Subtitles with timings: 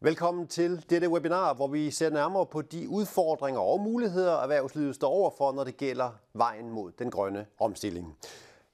[0.00, 5.08] Velkommen til dette webinar, hvor vi ser nærmere på de udfordringer og muligheder, erhvervslivet står
[5.08, 8.16] overfor, når det gælder vejen mod den grønne omstilling.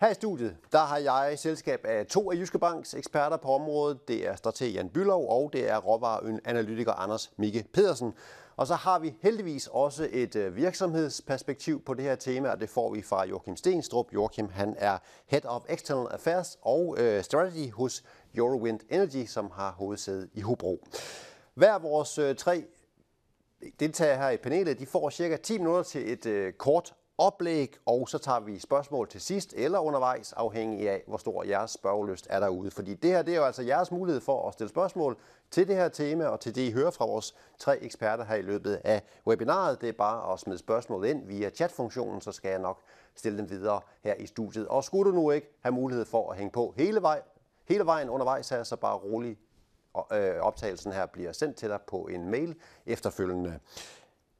[0.00, 4.08] Her i studiet, der har jeg selskab af to af Jyske Banks eksperter på området.
[4.08, 8.14] Det er strateg Jan Bylov, og det er råvareanalytiker Anders Mikke Pedersen.
[8.56, 12.70] Og så har vi heldigvis også et øh, virksomhedsperspektiv på det her tema, og det
[12.70, 14.12] får vi fra Joachim Stenstrup.
[14.14, 18.02] Joachim han er Head of External Affairs og øh, Strategy hos
[18.34, 20.86] Eurowind Energy, som har hovedsæde i Hobro.
[21.54, 22.64] Hver vores øh, tre
[23.80, 28.08] deltagere her i panelet, de får cirka 10 minutter til et øh, kort oplæg, og
[28.08, 32.40] så tager vi spørgsmål til sidst eller undervejs, afhængig af, hvor stor jeres spørgelyst er
[32.40, 32.70] derude.
[32.70, 35.16] Fordi det her, det er jo altså jeres mulighed for at stille spørgsmål
[35.50, 38.42] til det her tema, og til det, I hører fra vores tre eksperter her i
[38.42, 39.80] løbet af webinaret.
[39.80, 42.82] Det er bare at smide spørgsmål ind via chatfunktionen, så skal jeg nok
[43.14, 44.68] stille dem videre her i studiet.
[44.68, 47.22] Og skulle du nu ikke have mulighed for at hænge på hele, vej,
[47.64, 49.38] hele vejen undervejs her, så bare rolig
[50.12, 53.58] øh, optagelsen her bliver sendt til dig på en mail efterfølgende.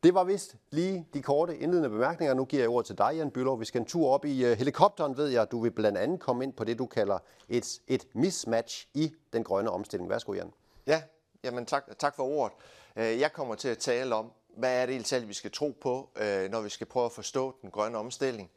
[0.03, 2.35] Det var vist lige de korte indledende bemærkninger.
[2.35, 3.61] Nu giver jeg ordet til dig, Jan Bylov.
[3.61, 5.51] Vi skal en tur op i uh, helikopteren, ved jeg.
[5.51, 7.19] Du vil blandt andet komme ind på det, du kalder
[7.49, 10.11] et, et mismatch i den grønne omstilling.
[10.11, 10.53] Værsgo, Jan.
[10.87, 11.03] Ja,
[11.45, 12.57] jamen tak, tak for ordet.
[12.97, 16.11] Øh, jeg kommer til at tale om, hvad er det egentlig, vi skal tro på,
[16.17, 18.51] øh, når vi skal prøve at forstå den grønne omstilling.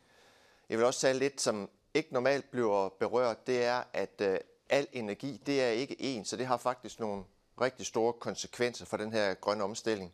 [0.70, 4.22] Jeg vil også tale lidt, som ikke normalt bliver berørt, det er, at
[4.70, 7.24] al energi, det er ikke en, så det har faktisk nogle
[7.62, 10.14] rigtig store konsekvenser for den her grønne omstilling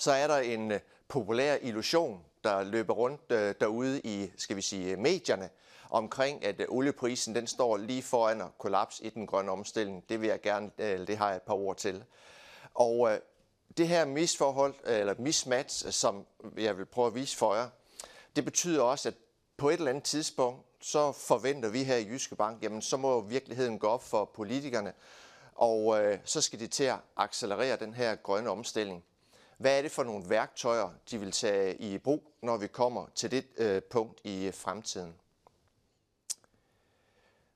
[0.00, 4.62] så er der en øh, populær illusion, der løber rundt øh, derude i, skal vi
[4.62, 5.50] sige, medierne,
[5.90, 10.08] omkring, at øh, olieprisen den står lige foran at kollaps i den grønne omstilling.
[10.08, 12.04] Det vil jeg gerne, øh, det har jeg et par ord til.
[12.74, 13.18] Og øh,
[13.76, 16.26] det her misforhold, eller mismatch, som
[16.56, 17.68] jeg vil prøve at vise for jer,
[18.36, 19.14] det betyder også, at
[19.56, 23.20] på et eller andet tidspunkt, så forventer vi her i Jyske Bank, jamen så må
[23.20, 24.92] virkeligheden gå op for politikerne,
[25.54, 29.04] og øh, så skal de til at accelerere den her grønne omstilling.
[29.58, 33.30] Hvad er det for nogle værktøjer, de vil tage i brug, når vi kommer til
[33.30, 35.14] det øh, punkt i øh, fremtiden?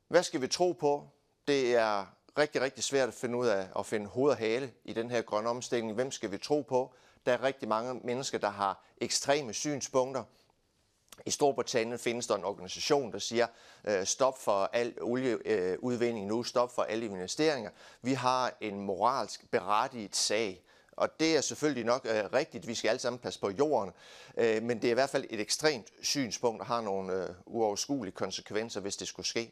[0.09, 1.09] Hvad skal vi tro på?
[1.49, 2.07] Det er
[2.39, 5.23] rigtig, rigtig svært at finde ud af at finde hoved og hale i den her
[5.23, 5.93] grønne omstilling.
[5.93, 6.95] Hvem skal vi tro på?
[7.27, 10.25] Der er rigtig mange mennesker, der har ekstreme synspunkter.
[11.27, 13.47] I Storbritannien findes der en organisation, der siger,
[13.85, 17.71] øh, stop for al olieudvinding nu, stop for alle investeringer.
[18.03, 20.65] Vi har en moralsk berettiget sag
[20.97, 22.67] og det er selvfølgelig nok øh, rigtigt.
[22.67, 23.93] Vi skal alle sammen passe på jorden.
[24.37, 28.15] Øh, men det er i hvert fald et ekstremt synspunkt og har nogle øh, uoverskuelige
[28.15, 29.51] konsekvenser, hvis det skulle ske.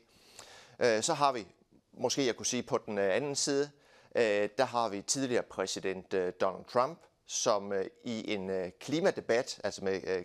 [0.78, 1.46] Øh, så har vi,
[1.92, 3.70] måske jeg kunne sige på den øh, anden side,
[4.16, 9.60] øh, der har vi tidligere præsident øh, Donald Trump, som øh, i en øh, klimadebat,
[9.64, 10.24] altså med øh,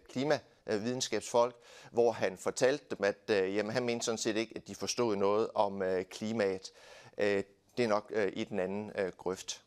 [0.67, 1.55] Øh, videnskabsfolk,
[1.91, 5.15] hvor han fortalte dem, at øh, jamen, han mente sådan set ikke, at de forstod
[5.15, 6.71] noget om øh, klimaet.
[7.17, 7.43] Øh,
[7.77, 9.61] det er nok øh, i den anden øh, grøft.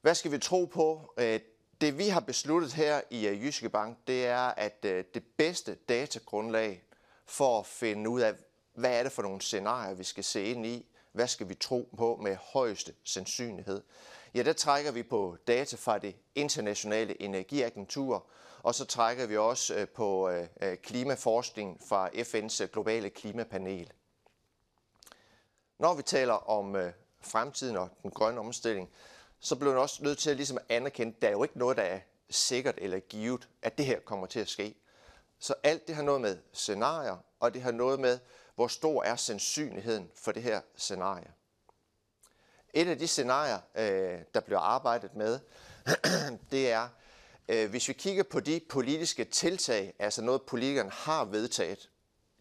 [0.00, 1.12] Hvad skal vi tro på?
[1.18, 1.40] Øh,
[1.80, 5.74] det vi har besluttet her i øh, Jyske Bank, det er, at øh, det bedste
[5.74, 6.82] datagrundlag
[7.26, 8.34] for at finde ud af,
[8.74, 11.88] hvad er det for nogle scenarier, vi skal se ind i, hvad skal vi tro
[11.96, 13.82] på med højeste sandsynlighed,
[14.34, 18.26] ja, der trækker vi på data fra det internationale energiagentur,
[18.66, 23.92] og så trækker vi også øh, på øh, øh, klimaforskning fra FN's globale klimapanel.
[25.78, 26.76] Når vi taler om
[27.20, 28.90] fremtiden og den grønne omstilling,
[29.40, 31.76] så blev man også nødt til at ligesom anerkende, at der er jo ikke noget,
[31.76, 32.00] der er
[32.30, 34.74] sikkert eller givet, at det her kommer til at ske.
[35.38, 38.18] Så alt det har noget med scenarier, og det har noget med,
[38.54, 41.32] hvor stor er sandsynligheden for det her scenarie.
[42.74, 43.58] Et af de scenarier,
[44.34, 45.40] der bliver arbejdet med,
[46.52, 46.88] det er,
[47.48, 51.90] Øh, hvis vi kigger på de politiske tiltag, altså noget politikerne har vedtaget,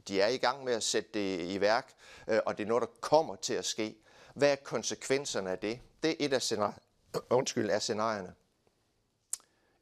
[0.08, 1.94] de er i gang med at sætte det i værk,
[2.28, 3.96] øh, og det er noget, der kommer til at ske.
[4.34, 5.80] Hvad er konsekvenserne af det?
[6.04, 6.80] Det er et af scenari-
[7.30, 8.34] undskyld, er scenarierne.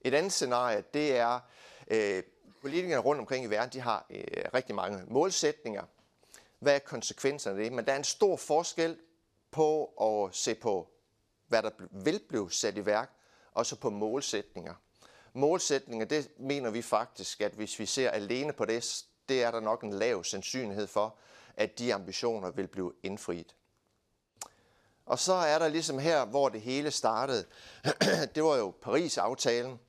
[0.01, 1.39] Et andet scenarie, det er,
[1.87, 2.23] øh,
[2.61, 4.23] politikerne rundt omkring i verden, de har øh,
[4.53, 5.83] rigtig mange målsætninger.
[6.59, 7.73] Hvad er konsekvenserne af det?
[7.73, 8.97] Men der er en stor forskel
[9.51, 10.87] på at se på,
[11.47, 13.11] hvad der vil blive sat i værk,
[13.51, 14.73] og så på målsætninger.
[15.33, 19.59] Målsætninger, det mener vi faktisk, at hvis vi ser alene på det, det er der
[19.59, 21.15] nok en lav sandsynlighed for,
[21.57, 23.55] at de ambitioner vil blive indfriet.
[25.05, 27.45] Og så er der ligesom her, hvor det hele startede.
[28.35, 29.79] det var jo Paris-aftalen,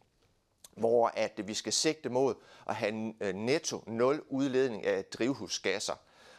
[0.77, 2.35] hvor at vi skal sigte mod
[2.69, 5.95] at have øh, netto nul udledning af drivhusgasser.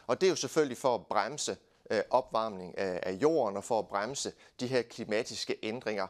[0.06, 1.56] Og det er jo selvfølgelig for at bremse
[1.90, 6.06] øh, opvarmning øh, af jorden og for at bremse de her klimatiske ændringer,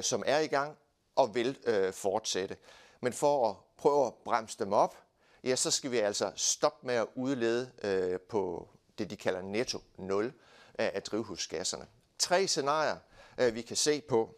[0.00, 0.76] som er i gang
[1.18, 2.56] og vil øh, fortsætte.
[3.00, 4.96] Men for at prøve at bremse dem op,
[5.44, 8.68] ja, så skal vi altså stoppe med at udlede øh, på
[8.98, 10.32] det, de kalder netto 0
[10.74, 11.86] af drivhusgasserne.
[12.18, 12.96] tre scenarier,
[13.38, 14.34] øh, vi kan se på.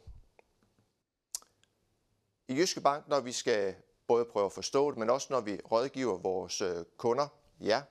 [2.49, 3.75] I Jyske Bank, når vi skal
[4.07, 7.29] både prøve at forstå det, men også når vi rådgiver vores øh, kunder,
[7.61, 7.83] ja,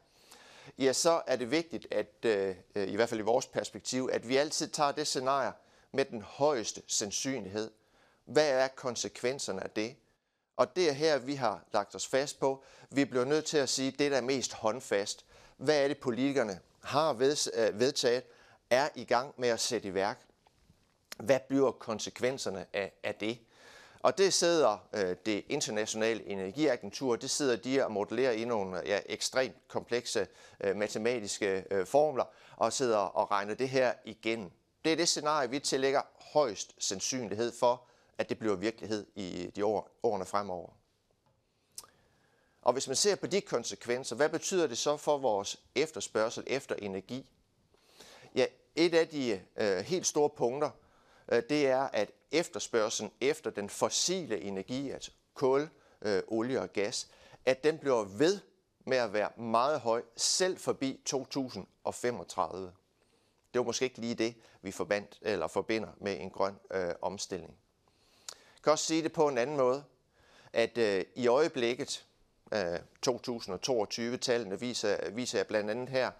[0.77, 4.37] ja, så er det vigtigt, at øh, i hvert fald i vores perspektiv, at vi
[4.37, 5.51] altid tager det scenarie
[5.91, 7.71] med den højeste sandsynlighed.
[8.29, 9.95] Hvad er konsekvenserne af det?
[10.57, 12.63] Og det er her, vi har lagt os fast på.
[12.89, 15.25] Vi bliver nødt til at sige, det der er mest håndfast.
[15.57, 18.23] Hvad er det, politikerne har øh, vedtaget,
[18.69, 20.19] er i gang med at sætte i værk?
[21.17, 23.39] Hvad bliver konsekvenserne af, af det?
[23.99, 28.99] Og det sidder øh, det internationale energiagentur, det sidder de og modellerer i nogle ja,
[29.05, 30.27] ekstremt komplekse
[30.61, 32.25] øh, matematiske øh, formler
[32.57, 34.51] og sidder og regner det her igen.
[34.85, 36.01] Det er det scenarie, vi tillægger
[36.33, 37.89] højst sandsynlighed for,
[38.19, 40.69] at det bliver virkelighed i de år, årene fremover.
[42.61, 46.75] Og hvis man ser på de konsekvenser, hvad betyder det så for vores efterspørgsel efter
[46.75, 47.29] energi?
[48.35, 48.45] Ja,
[48.75, 50.69] et af de øh, helt store punkter,
[51.31, 55.69] øh, det er, at efterspørgselen efter den fossile energi, altså kul,
[56.01, 57.09] øh, olie og gas,
[57.45, 58.39] at den bliver ved
[58.85, 62.73] med at være meget høj, selv forbi 2035.
[63.53, 67.58] Det var måske ikke lige det, vi forbandt, eller forbinder med en grøn øh, omstilling.
[68.59, 69.83] Jeg kan også sige det på en anden måde,
[70.53, 72.05] at øh, i øjeblikket,
[72.53, 76.11] øh, 2022-tallene viser, viser blandt andet her,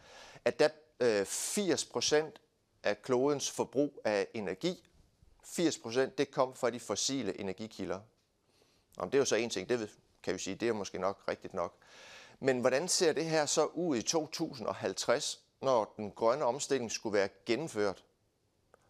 [0.46, 0.70] at der
[1.00, 2.42] øh, 80 procent
[2.84, 4.90] af klodens forbrug af energi,
[5.44, 8.00] 80 procent, det kom fra de fossile energikilder.
[8.98, 9.90] Om det er jo så en ting, det
[10.24, 11.76] kan vi sige, det er måske nok rigtigt nok.
[12.40, 17.30] Men hvordan ser det her så ud i 2050, når den grønne omstilling skulle være
[17.46, 18.04] gennemført?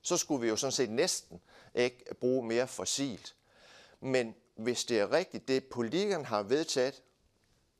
[0.02, 1.42] Så skulle vi jo sådan set næsten
[1.76, 3.36] ikke bruge mere fossilt.
[4.00, 7.04] Men hvis det er rigtigt, det politikerne har vedtaget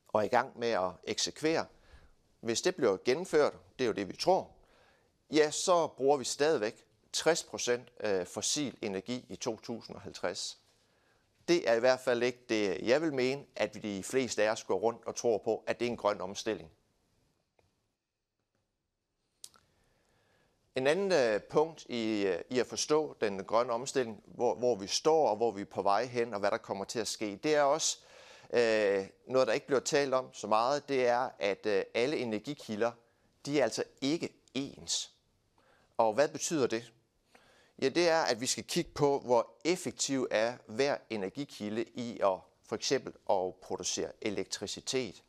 [0.08, 1.66] og er i gang med at eksekvere,
[2.40, 4.52] hvis det bliver gennemført, det er jo det, vi tror,
[5.32, 6.86] ja, så bruger vi stadigvæk
[7.18, 10.58] 60% øh, fossil energi i 2050.
[11.48, 14.52] Det er i hvert fald ikke det, jeg vil mene, at vi de fleste af
[14.52, 16.72] os går rundt og tror på, at det er en grøn omstilling.
[20.76, 24.88] En anden øh, punkt i, øh, i at forstå den grønne omstilling, hvor, hvor vi
[24.88, 27.40] står og hvor vi er på vej hen og hvad der kommer til at ske,
[27.44, 27.98] det er også
[28.54, 32.92] øh, noget, der ikke bliver talt om så meget, det er, at øh, alle energikilder,
[33.46, 35.12] de er altså ikke ens.
[35.98, 36.94] Og hvad betyder det?
[37.82, 42.40] Ja, det er, at vi skal kigge på, hvor effektiv er hver energikilde i at
[42.70, 45.24] for eksempel at producere elektricitet.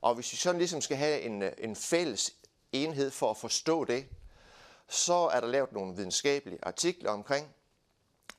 [0.00, 2.34] Og hvis vi sådan ligesom skal have en, øh, en fælles
[2.72, 4.06] enhed for at forstå det,
[4.88, 7.54] så er der lavet nogle videnskabelige artikler omkring,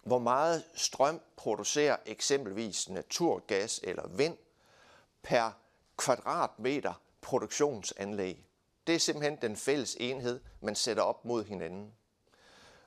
[0.03, 4.37] hvor meget strøm producerer eksempelvis naturgas eller vind
[5.21, 5.51] per
[5.97, 8.45] kvadratmeter produktionsanlæg.
[8.87, 11.93] Det er simpelthen den fælles enhed, man sætter op mod hinanden.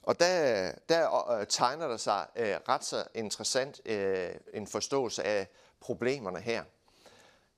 [0.02, 5.46] Og der, der øh, tegner der sig øh, ret så interessant øh, en forståelse af
[5.80, 6.64] problemerne her.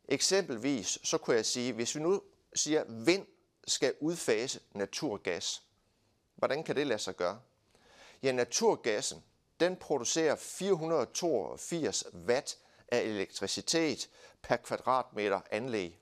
[0.08, 2.22] Eksempelvis så kunne jeg sige, hvis vi nu
[2.54, 3.26] siger, at vind
[3.66, 5.62] skal udfase naturgas,
[6.34, 7.40] Hvordan kan det lade sig gøre?
[8.22, 9.24] Ja, naturgassen,
[9.60, 12.58] den producerer 482 watt
[12.88, 14.10] af elektricitet
[14.42, 16.00] per kvadratmeter anlæg.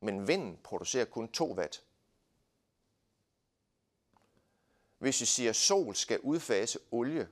[0.00, 1.82] Men vinden producerer kun 2 watt.
[4.98, 7.28] Hvis vi siger, at sol skal udfase olie,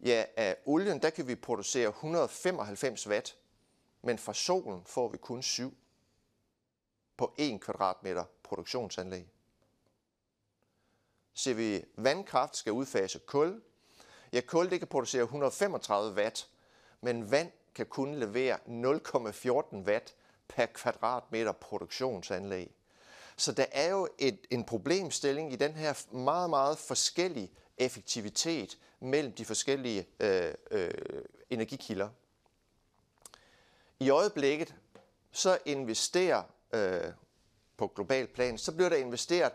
[0.00, 3.36] ja, af olien, der kan vi producere 195 watt,
[4.02, 5.76] men fra solen får vi kun 7
[7.16, 9.31] på 1 kvadratmeter produktionsanlæg.
[11.34, 13.62] Ser vi, vandkraft skal udfase kul.
[14.32, 16.48] Ja, kul det kan producere 135 watt,
[17.00, 20.14] men vand kan kun levere 0,14 watt
[20.48, 22.70] per kvadratmeter produktionsanlæg.
[23.36, 29.32] Så der er jo et, en problemstilling i den her meget, meget forskellige effektivitet mellem
[29.32, 30.90] de forskellige øh, øh,
[31.50, 32.08] energikilder.
[34.00, 34.74] I øjeblikket
[35.32, 37.12] så investerer øh,
[37.76, 39.52] på global plan, så bliver der investeret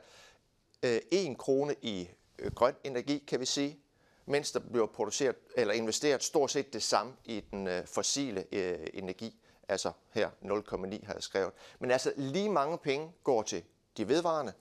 [0.83, 3.79] Øh, 1 krone i øh, grøn energi, kan vi sige,
[4.25, 8.87] mens der bliver produceret eller investeret stort set det samme i den øh, fossile øh,
[8.93, 9.39] energi.
[9.67, 11.51] Altså her 0,9 har jeg skrevet.
[11.79, 13.63] Men altså lige mange penge går til
[13.97, 14.53] de vedvarende,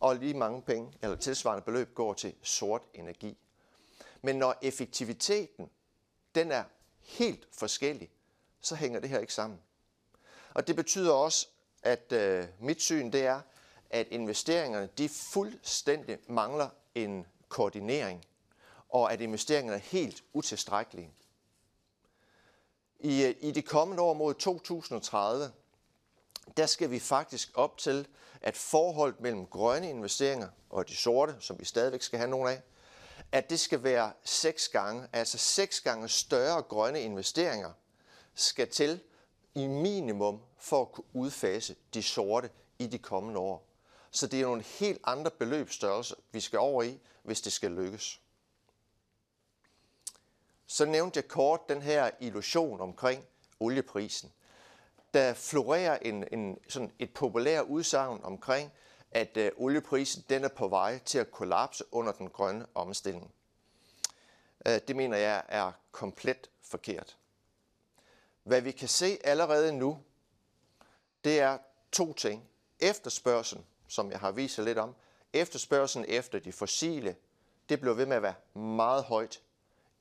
[0.00, 3.36] og lige mange penge, eller tilsvarende beløb, går til sort energi.
[4.22, 5.70] Men når effektiviteten,
[6.34, 6.64] den er
[7.00, 8.10] helt forskellig,
[8.60, 9.58] så hænger det her ikke sammen.
[10.54, 11.48] Og det betyder også,
[11.82, 13.40] at øh, mit syn det er,
[13.90, 18.24] at investeringerne de fuldstændig mangler en koordinering,
[18.88, 21.10] og at investeringerne er helt utilstrækkelige.
[23.00, 25.52] I, I de kommende år mod 2030,
[26.56, 28.06] der skal vi faktisk op til,
[28.40, 32.62] at forholdet mellem grønne investeringer og de sorte, som vi stadigvæk skal have nogle af,
[33.32, 37.72] at det skal være seks gange, altså seks gange større grønne investeringer
[38.34, 39.00] skal til
[39.54, 43.73] i minimum for at kunne udfase de sorte i de kommende år.
[44.14, 48.20] Så det er nogle helt andre beløbsstørrelser, vi skal over i, hvis det skal lykkes.
[50.66, 53.24] Så nævnte jeg kort den her illusion omkring
[53.60, 54.32] olieprisen.
[55.14, 58.72] Der florerer en, en, sådan et populært udsagn omkring,
[59.10, 63.34] at øh, olieprisen den er på vej til at kollapse under den grønne omstilling.
[64.66, 67.16] Øh, det mener jeg er komplet forkert.
[68.42, 69.98] Hvad vi kan se allerede nu,
[71.24, 71.58] det er
[71.92, 72.48] to ting.
[72.80, 74.94] Efterspørgselen, som jeg har vist lidt om,
[75.32, 77.16] efterspørgselen efter de fossile,
[77.68, 79.40] det bliver ved med at være meget højt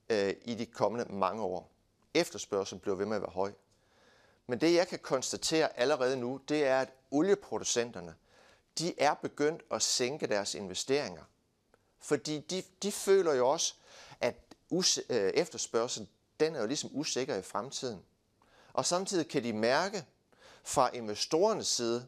[0.10, 1.70] øh, i de kommende mange år.
[2.13, 3.52] Efterspørgselen bliver ved med at være høj.
[4.48, 8.16] Men det jeg kan konstatere allerede nu, det er, at olieproducenterne,
[8.80, 11.24] de er begyndt at sænke deres investeringer.
[12.00, 13.74] Fordi de, de føler jo også,
[14.22, 14.36] at
[14.70, 16.10] us, øh, efterspørgselen,
[16.40, 18.04] den er jo ligesom usikker i fremtiden.
[18.74, 20.06] Og samtidig kan de mærke
[20.63, 22.08] fra investorernes side,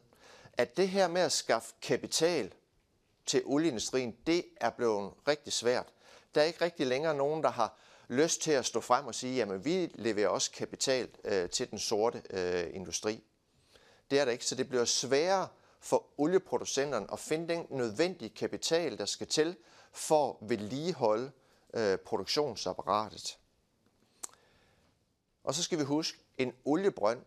[0.58, 2.52] at det her med at skaffe kapital
[3.26, 5.86] til olieindustrien, det er blevet rigtig svært.
[6.34, 9.42] Der er ikke rigtig længere nogen, der har lyst til at stå frem og sige,
[9.42, 13.24] at vi leverer også kapital øh, til den sorte øh, industri.
[14.10, 15.48] Det er der ikke, så det bliver sværere
[15.80, 19.56] for olieproducenterne at finde den nødvendige kapital, der skal til
[19.92, 21.30] for at vedligeholde
[21.74, 23.38] øh, produktionsapparatet.
[25.44, 27.22] Og så skal vi huske, en oliebrønd,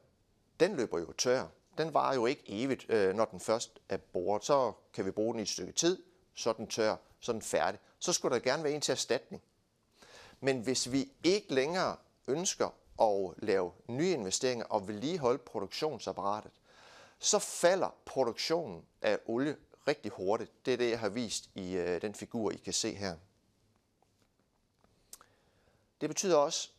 [0.60, 1.48] den løber jo tør.
[1.80, 4.46] Den varer jo ikke evigt, øh, når den først er boret.
[4.46, 6.04] Så kan vi bruge den i et stykke tid,
[6.36, 7.80] så er den tør, så er den færdig.
[8.00, 9.44] Så skulle der gerne være en til erstatning.
[10.40, 12.70] Men hvis vi ikke længere ønsker
[13.02, 16.52] at lave nye investeringer og vedligeholde produktionsapparatet,
[17.20, 19.58] så falder produktionen af olie
[19.88, 20.66] rigtig hurtigt.
[20.66, 23.16] Det er det, jeg har vist i øh, den figur, I kan se her.
[26.02, 26.70] Det betyder også,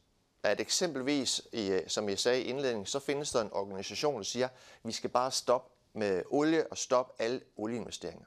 [0.43, 4.23] at eksempelvis, i, øh, som jeg sagde i indledningen, så findes der en organisation, der
[4.23, 8.25] siger, at vi skal bare stoppe med olie og stoppe alle olieinvesteringer.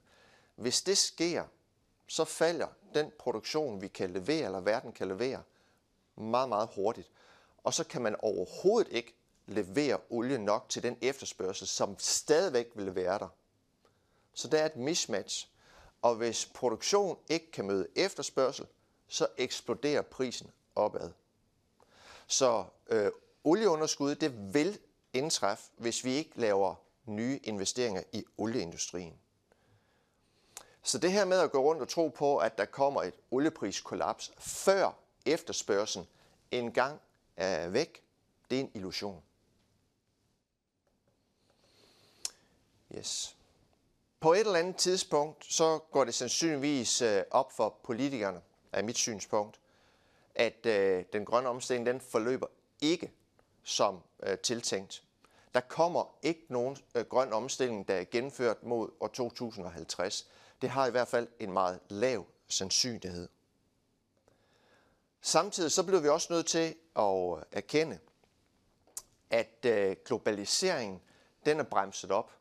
[0.55, 1.43] Hvis det sker,
[2.07, 5.43] så falder den produktion, vi kan levere, eller verden kan levere,
[6.15, 7.11] meget, meget hurtigt.
[7.63, 9.15] Og så kan man overhovedet ikke
[9.45, 13.27] levere olie nok til den efterspørgsel, som stadigvæk vil være der.
[14.33, 15.49] Så der er et mismatch.
[16.01, 18.65] Og hvis produktion ikke kan møde efterspørgsel,
[19.07, 21.11] så eksploderer prisen opad.
[22.27, 23.11] Så øh,
[23.43, 24.79] olieunderskud det vil
[25.13, 26.75] indtræffe, hvis vi ikke laver
[27.05, 29.19] nye investeringer i olieindustrien.
[30.83, 34.31] Så det her med at gå rundt og tro på, at der kommer et oliepriskollaps
[34.37, 34.91] før
[35.25, 36.07] efterspørgselen
[36.51, 36.99] engang
[37.37, 38.03] er væk,
[38.49, 39.23] det er en illusion.
[42.97, 43.35] Yes.
[44.19, 48.97] På et eller andet tidspunkt, så går det sandsynligvis øh, op for politikerne, af mit
[48.97, 49.59] synspunkt,
[50.35, 52.47] at øh, den grønne omstilling den forløber
[52.81, 53.11] ikke
[53.63, 55.03] som øh, tiltænkt.
[55.53, 60.27] Der kommer ikke nogen øh, grøn omstilling, der er gennemført mod år 2050.
[60.61, 63.29] Det har i hvert fald en meget lav sandsynlighed.
[65.21, 67.99] Samtidig så bliver vi også nødt til at øh, erkende,
[69.29, 71.01] at øh, globaliseringen
[71.45, 72.31] den er bremset op.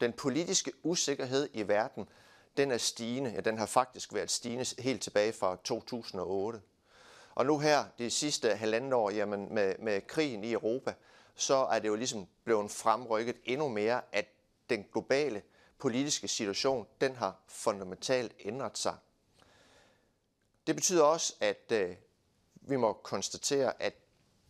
[0.00, 2.08] Den politiske usikkerhed i verden,
[2.56, 3.30] den er stigende.
[3.30, 6.60] Ja, den har faktisk været stigende helt tilbage fra 2008.
[7.40, 10.94] Og nu her, det sidste halvandet år, jamen med, med krigen i Europa,
[11.34, 14.26] så er det jo ligesom blevet fremrykket endnu mere, at
[14.70, 15.42] den globale
[15.78, 18.96] politiske situation, den har fundamentalt ændret sig.
[20.66, 21.96] Det betyder også, at øh,
[22.54, 23.94] vi må konstatere, at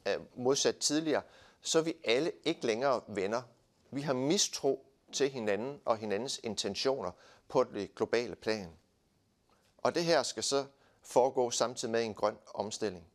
[0.08, 1.22] øh, modsat tidligere,
[1.60, 3.42] så er vi alle ikke længere venner.
[3.90, 7.10] Vi har mistro til hinanden og hinandens intentioner
[7.48, 8.70] på det globale plan.
[9.78, 10.66] Og det her skal så
[11.10, 13.06] foregå samtidig med en grøn omstilling.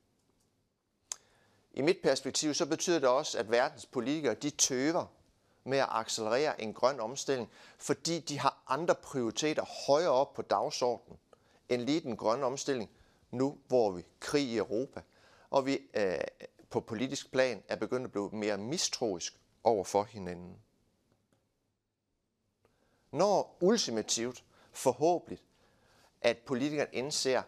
[1.73, 5.05] I mit perspektiv så betyder det også, at verdens politikere de tøver
[5.63, 11.19] med at accelerere en grøn omstilling, fordi de har andre prioriteter højere op på dagsordenen
[11.69, 12.89] end lige den grønne omstilling,
[13.31, 15.01] nu hvor vi krig i Europa,
[15.49, 16.17] og vi øh,
[16.69, 20.57] på politisk plan er begyndt at blive mere mistroisk over for hinanden.
[23.11, 25.43] Når ultimativt, forhåbentlig,
[26.21, 27.43] at politikerne indser,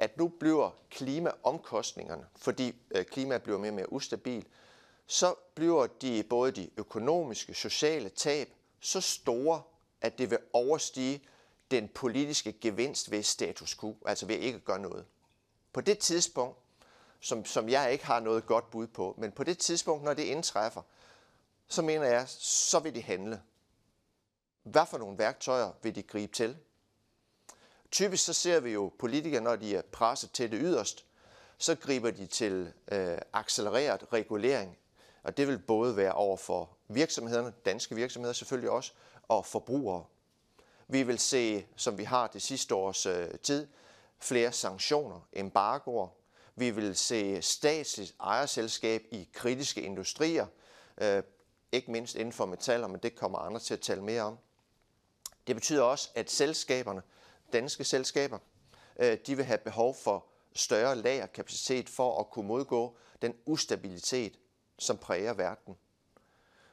[0.00, 4.46] at nu bliver klimaomkostningerne, fordi øh, klimaet bliver mere og mere ustabil,
[5.06, 8.48] så bliver de både de økonomiske, sociale tab
[8.80, 9.62] så store,
[10.00, 11.22] at det vil overstige
[11.70, 15.06] den politiske gevinst ved status quo, altså ved ikke at gøre noget.
[15.72, 16.58] På det tidspunkt,
[17.20, 20.22] som, som jeg ikke har noget godt bud på, men på det tidspunkt, når det
[20.22, 20.82] indtræffer,
[21.68, 23.42] så mener jeg, så vil de handle.
[24.62, 26.56] Hvad for nogle værktøjer vil de gribe til?
[27.90, 31.04] Typisk så ser vi jo politikere, når de er presset til det yderst,
[31.58, 34.78] så griber de til øh, accelereret regulering.
[35.22, 38.92] Og det vil både være over for virksomhederne, danske virksomheder selvfølgelig også,
[39.28, 40.04] og forbrugere.
[40.88, 43.66] Vi vil se, som vi har det sidste års øh, tid,
[44.18, 46.08] flere sanktioner, embargoer.
[46.56, 50.46] Vi vil se statsligt ejerselskab i kritiske industrier,
[50.98, 51.22] øh,
[51.72, 54.38] ikke mindst inden for metaller, men det kommer andre til at tale mere om.
[55.46, 57.02] Det betyder også, at selskaberne,
[57.52, 58.38] danske selskaber,
[58.98, 64.38] øh, de vil have behov for større lagerkapacitet for at kunne modgå den ustabilitet,
[64.78, 65.76] som præger verden.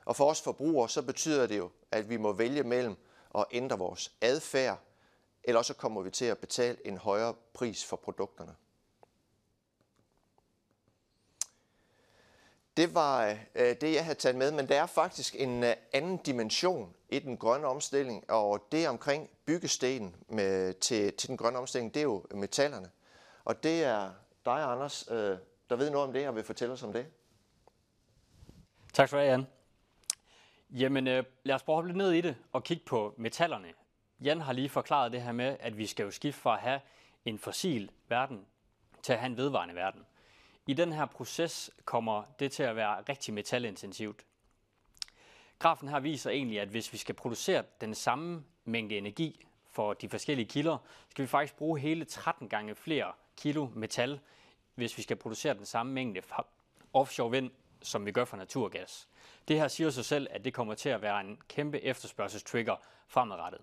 [0.05, 2.95] Og for os forbrugere, så betyder det jo, at vi må vælge mellem
[3.35, 4.79] at ændre vores adfærd,
[5.43, 8.55] eller så kommer vi til at betale en højere pris for produkterne.
[12.77, 16.17] Det var øh, det, jeg havde taget med, men der er faktisk en øh, anden
[16.17, 21.93] dimension i den grønne omstilling, og det omkring byggestenen med, til, til den grønne omstilling,
[21.93, 22.91] det er jo metallerne.
[23.45, 24.11] Og det er
[24.45, 25.37] dig, Anders, øh,
[25.69, 27.07] der ved noget om det og vil fortælle os om det.
[28.93, 29.47] Tak for det, Jan.
[30.69, 33.67] Jamen, øh, lad os prøve at lidt ned i det og kigge på metallerne.
[34.19, 36.79] Jan har lige forklaret det her med, at vi skal jo skifte fra at have
[37.25, 38.45] en fossil verden
[39.03, 40.05] til at have en vedvarende verden.
[40.67, 44.25] I den her proces kommer det til at være rigtig metalintensivt.
[45.59, 50.09] Grafen her viser egentlig, at hvis vi skal producere den samme mængde energi for de
[50.09, 50.77] forskellige kilder,
[51.09, 54.19] skal vi faktisk bruge hele 13 gange flere kilo metal,
[54.75, 56.21] hvis vi skal producere den samme mængde
[56.93, 59.07] offshore vind, som vi gør for naturgas.
[59.47, 62.75] Det her siger sig selv, at det kommer til at være en kæmpe efterspørgselstrigger
[63.07, 63.61] fremadrettet.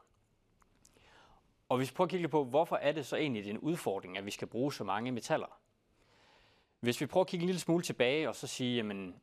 [1.69, 4.27] Og hvis vi prøver at kigge på, hvorfor er det så egentlig en udfordring, at
[4.27, 5.59] vi skal bruge så mange metaller?
[6.81, 9.15] Hvis vi prøver at kigge en lille smule tilbage og så sige, jamen,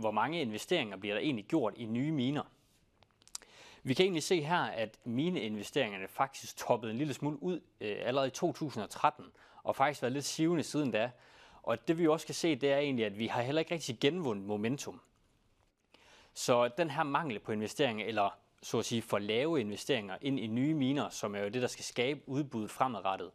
[0.00, 2.42] hvor mange investeringer bliver der egentlig gjort i nye miner?
[3.82, 8.28] Vi kan egentlig se her, at mineinvesteringerne faktisk toppede en lille smule ud øh, allerede
[8.28, 9.24] i 2013,
[9.62, 11.10] og faktisk været lidt sivende siden da.
[11.62, 13.98] Og det vi også kan se, det er egentlig, at vi har heller ikke rigtig
[14.00, 15.00] genvundet momentum.
[16.34, 20.46] Så den her mangel på investeringer, eller så at sige for lave investeringer ind i
[20.46, 23.30] nye miner, som er jo det, der skal skabe udbud fremadrettet,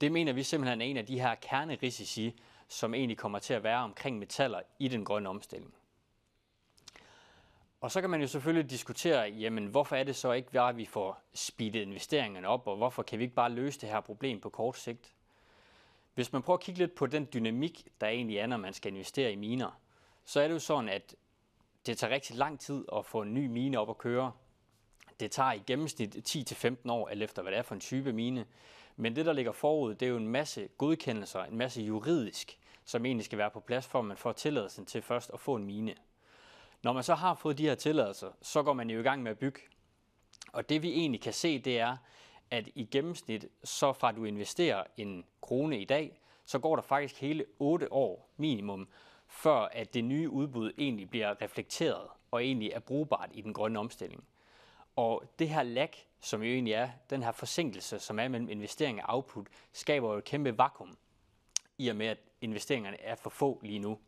[0.00, 3.62] det mener vi simpelthen er en af de her kernerisici, som egentlig kommer til at
[3.62, 5.74] være omkring metaller i den grønne omstilling.
[7.82, 10.84] Og så kan man jo selvfølgelig diskutere, jamen hvorfor er det så ikke, at vi
[10.84, 14.48] får speedet investeringerne op, og hvorfor kan vi ikke bare løse det her problem på
[14.48, 15.12] kort sigt?
[16.14, 18.92] Hvis man prøver at kigge lidt på den dynamik, der egentlig er, når man skal
[18.92, 19.80] investere i miner,
[20.24, 21.14] så er det jo sådan, at
[21.86, 24.32] det tager rigtig lang tid at få en ny mine op at køre.
[25.20, 28.46] Det tager i gennemsnit 10-15 år, alt efter hvad det er for en type mine.
[28.96, 33.06] Men det, der ligger forud, det er jo en masse godkendelser, en masse juridisk, som
[33.06, 35.64] egentlig skal være på plads, for at man får tilladelsen til først at få en
[35.64, 35.94] mine.
[36.82, 39.30] Når man så har fået de her tilladelser, så går man jo i gang med
[39.30, 39.60] at bygge.
[40.52, 41.96] Og det vi egentlig kan se, det er,
[42.50, 47.20] at i gennemsnit, så fra du investerer en krone i dag, så går der faktisk
[47.20, 48.88] hele 8 år minimum,
[49.28, 53.78] før at det nye udbud egentlig bliver reflekteret og egentlig er brugbart i den grønne
[53.78, 54.24] omstilling.
[54.96, 59.02] Og det her lag, som jo egentlig er den her forsinkelse, som er mellem investering
[59.02, 60.96] og output, skaber jo et kæmpe vakuum,
[61.78, 63.98] i og med at investeringerne er for få lige nu.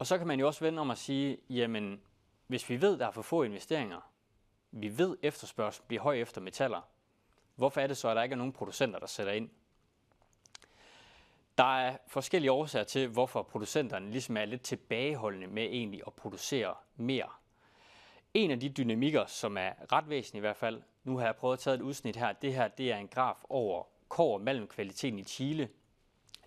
[0.00, 2.00] Og så kan man jo også vende om at sige, jamen
[2.46, 4.10] hvis vi ved, der er for få investeringer,
[4.70, 6.80] vi ved, at efterspørgsel bliver høj efter metaller,
[7.54, 9.50] hvorfor er det så, at der ikke er nogen producenter, der sætter ind?
[11.58, 16.74] Der er forskellige årsager til, hvorfor producenterne ligesom er lidt tilbageholdende med egentlig at producere
[16.96, 17.28] mere.
[18.34, 21.52] En af de dynamikker, som er ret væsentlig i hvert fald, nu har jeg prøvet
[21.52, 25.18] at tage et udsnit her, det her det er en graf over kår mellem kvaliteten
[25.18, 25.68] i Chile.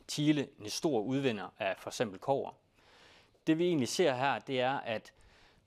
[0.07, 2.62] Chile en stor udvinder af for eksempel kover.
[3.47, 5.13] Det vi egentlig ser her, det er, at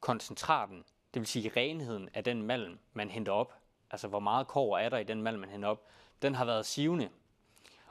[0.01, 0.85] koncentraten,
[1.15, 3.55] det vil sige renheden af den malm, man henter op,
[3.91, 5.87] altså hvor meget kover er der i den malm, man henter op,
[6.23, 7.09] den har været sivende.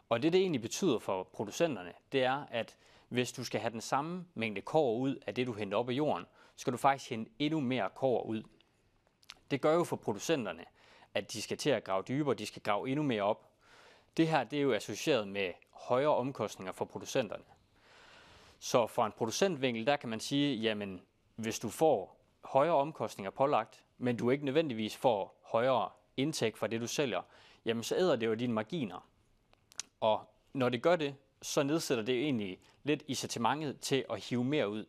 [0.10, 2.78] Og det, det egentlig betyder for producenterne, det er, at
[3.10, 5.93] hvis du skal have den samme mængde kover ud af det, du henter op af
[5.93, 8.43] jorden, skal du faktisk hente endnu mere kover ud.
[9.52, 10.65] Det gør jo for producenterne,
[11.13, 13.50] at de skal til at grave dybere, de skal grave endnu mere op.
[14.17, 17.43] Det her det er jo associeret med højere omkostninger for producenterne.
[18.65, 21.01] Så fra en producentvinkel, der kan man sige, jamen
[21.36, 26.82] hvis du får højere omkostninger pålagt, men du ikke nødvendigvis får højere indtægt fra det,
[26.82, 27.21] du sælger,
[27.65, 29.10] jamen så æder det jo dine marginer.
[29.99, 34.69] Og når det gør det, så nedsætter det egentlig lidt incitamentet til at hive mere
[34.69, 34.86] ud.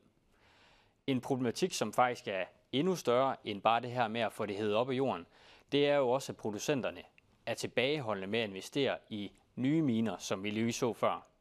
[1.07, 4.57] En problematik, som faktisk er endnu større end bare det her med at få det
[4.57, 5.27] hævet op af jorden,
[5.73, 7.03] det er jo også, at producenterne
[7.47, 11.36] er tilbageholdende med at investere i nye miner, som vi lige så før.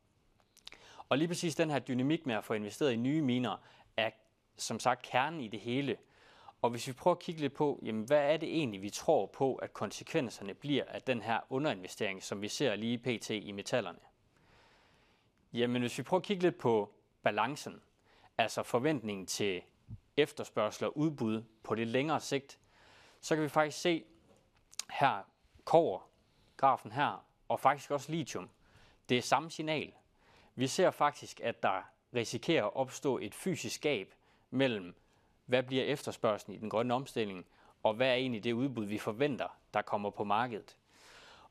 [1.10, 3.58] Og lige præcis den her dynamik med at få investeret i nye miner
[3.98, 4.10] er
[4.58, 5.98] som sagt kernen i det hele.
[6.62, 9.26] Og hvis vi prøver at kigge lidt på, jamen, hvad er det egentlig, vi tror
[9.26, 13.30] på, at konsekvenserne bliver af den her underinvestering, som vi ser lige pt.
[13.30, 14.00] i metallerne?
[15.54, 17.82] Jamen, hvis vi prøver at kigge lidt på balancen,
[18.38, 19.62] altså forventningen til
[20.18, 22.60] efterspørgsel og udbud på det længere sigt,
[23.22, 24.04] så kan vi faktisk se
[24.90, 25.22] her
[25.64, 26.00] kover,
[26.58, 28.50] grafen her, og faktisk også lithium.
[29.10, 29.94] Det er samme signal.
[30.56, 34.14] Vi ser faktisk, at der risikerer at opstå et fysisk gab
[34.50, 34.96] mellem,
[35.46, 37.46] hvad bliver efterspørgselen i den grønne omstilling,
[37.84, 40.78] og hvad er egentlig det udbud, vi forventer, der kommer på markedet.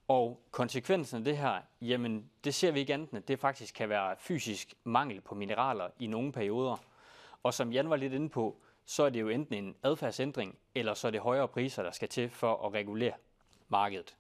[0.09, 3.89] Og konsekvensen af det her, jamen det ser vi ikke enten, at det faktisk kan
[3.89, 6.77] være fysisk mangel på mineraler i nogle perioder.
[7.43, 10.95] Og som Jan var lidt inde på, så er det jo enten en adfærdsændring, eller
[10.95, 13.13] så er det højere priser, der skal til for at regulere
[13.69, 14.17] markedet.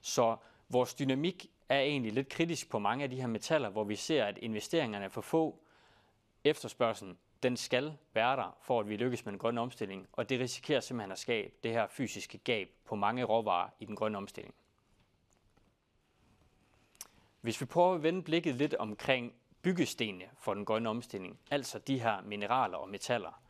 [0.00, 0.36] Så
[0.68, 4.24] vores dynamik er egentlig lidt kritisk på mange af de her metaller, hvor vi ser,
[4.24, 5.58] at investeringerne er for få,
[6.44, 10.40] efterspørgselen den skal være der, for at vi lykkes med den grønne omstilling, og det
[10.40, 14.54] risikerer simpelthen at skabe det her fysiske gab på mange råvarer i den grønne omstilling.
[17.40, 19.32] Hvis vi prøver at vende blikket lidt omkring
[19.62, 23.42] byggestenene for den grønne omstilling, altså de her mineraler og metaller,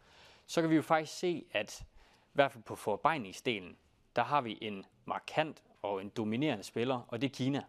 [0.46, 3.76] så kan vi jo faktisk se, at i hvert fald på forarbejdningsdelen,
[4.16, 7.62] der har vi en markant og en dominerende spiller, og det er Kina.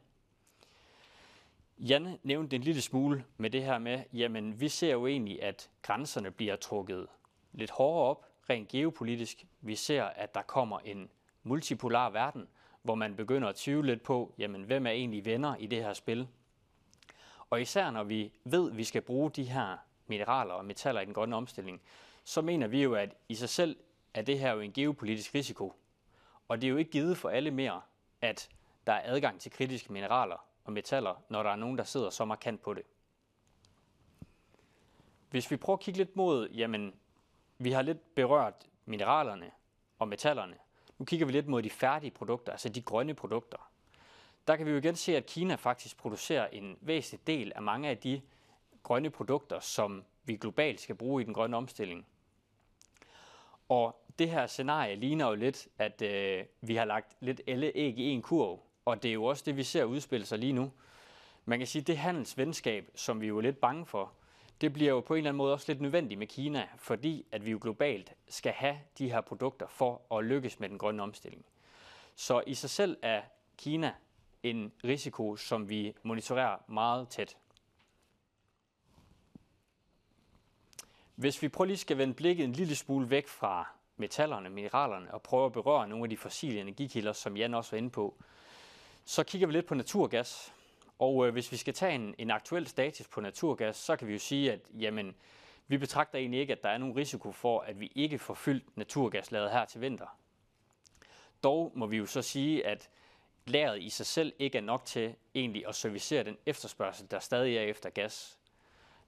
[1.78, 5.70] Jan nævnte en lille smule med det her med, jamen vi ser jo egentlig, at
[5.82, 7.08] grænserne bliver trukket
[7.54, 9.46] lidt hårdere op, rent geopolitisk.
[9.62, 11.10] Vi ser, at der kommer en
[11.44, 12.48] multipolar verden,
[12.82, 15.94] hvor man begynder at tvivle lidt på, jamen hvem er egentlig venner i det her
[15.94, 16.28] spil.
[17.50, 21.06] Og især når vi ved, at vi skal bruge de her mineraler og metaller i
[21.06, 21.82] den grønne omstilling,
[22.24, 23.78] så mener vi jo, at i sig selv
[24.14, 25.74] er det her jo en geopolitisk risiko.
[26.48, 27.82] Og det er jo ikke givet for alle mere,
[28.22, 28.50] at
[28.88, 32.26] der er adgang til kritiske mineraler og metaller, når der er nogen, der sidder så
[32.26, 32.84] markant på det.
[35.30, 36.94] Hvis vi prøver at kigge lidt mod, jamen,
[37.58, 39.52] vi har lidt berørt mineralerne
[40.00, 40.56] og metallerne.
[40.98, 43.72] Nu kigger vi lidt mod de færdige produkter, altså de grønne produkter.
[44.48, 47.90] Der kan vi jo igen se, at Kina faktisk producerer en væsentlig del af mange
[47.90, 48.22] af de
[48.84, 52.08] grønne produkter, som vi globalt skal bruge i den grønne omstilling.
[53.70, 57.98] Og det her scenarie ligner jo lidt, at øh, vi har lagt lidt alle æg
[57.98, 60.72] i en kurv, og det er jo også det, vi ser udspille sig lige nu.
[61.46, 64.12] Man kan sige, at det handelsvenskab, som vi er jo lidt bange for,
[64.62, 67.46] det bliver jo på en eller anden måde også lidt nødvendigt med Kina, fordi at
[67.46, 71.46] vi jo globalt skal have de her produkter for at lykkes med den grønne omstilling.
[72.16, 73.22] Så i sig selv er
[73.58, 73.94] Kina
[74.44, 77.38] en risiko, som vi monitorerer meget tæt.
[81.16, 83.68] Hvis vi prøver lige skal vende blikket en lille smule væk fra
[83.98, 87.78] metallerne, mineralerne og prøve at berøre nogle af de fossile energikilder, som Jan også var
[87.78, 88.18] inde på,
[89.06, 90.54] så kigger vi lidt på naturgas.
[91.00, 94.14] Og øh, hvis vi skal tage en, en aktuel status på naturgas, så kan vi
[94.14, 95.16] jo sige, at jamen,
[95.68, 98.78] vi betragter egentlig ikke, at der er nogen risiko for, at vi ikke får fyldt
[98.78, 100.18] naturgaslaget her til vinter.
[101.44, 102.90] Dog må vi jo så sige, at
[103.46, 107.58] lageret i sig selv ikke er nok til egentlig at servicere den efterspørgsel, der stadig
[107.58, 108.40] er efter gas.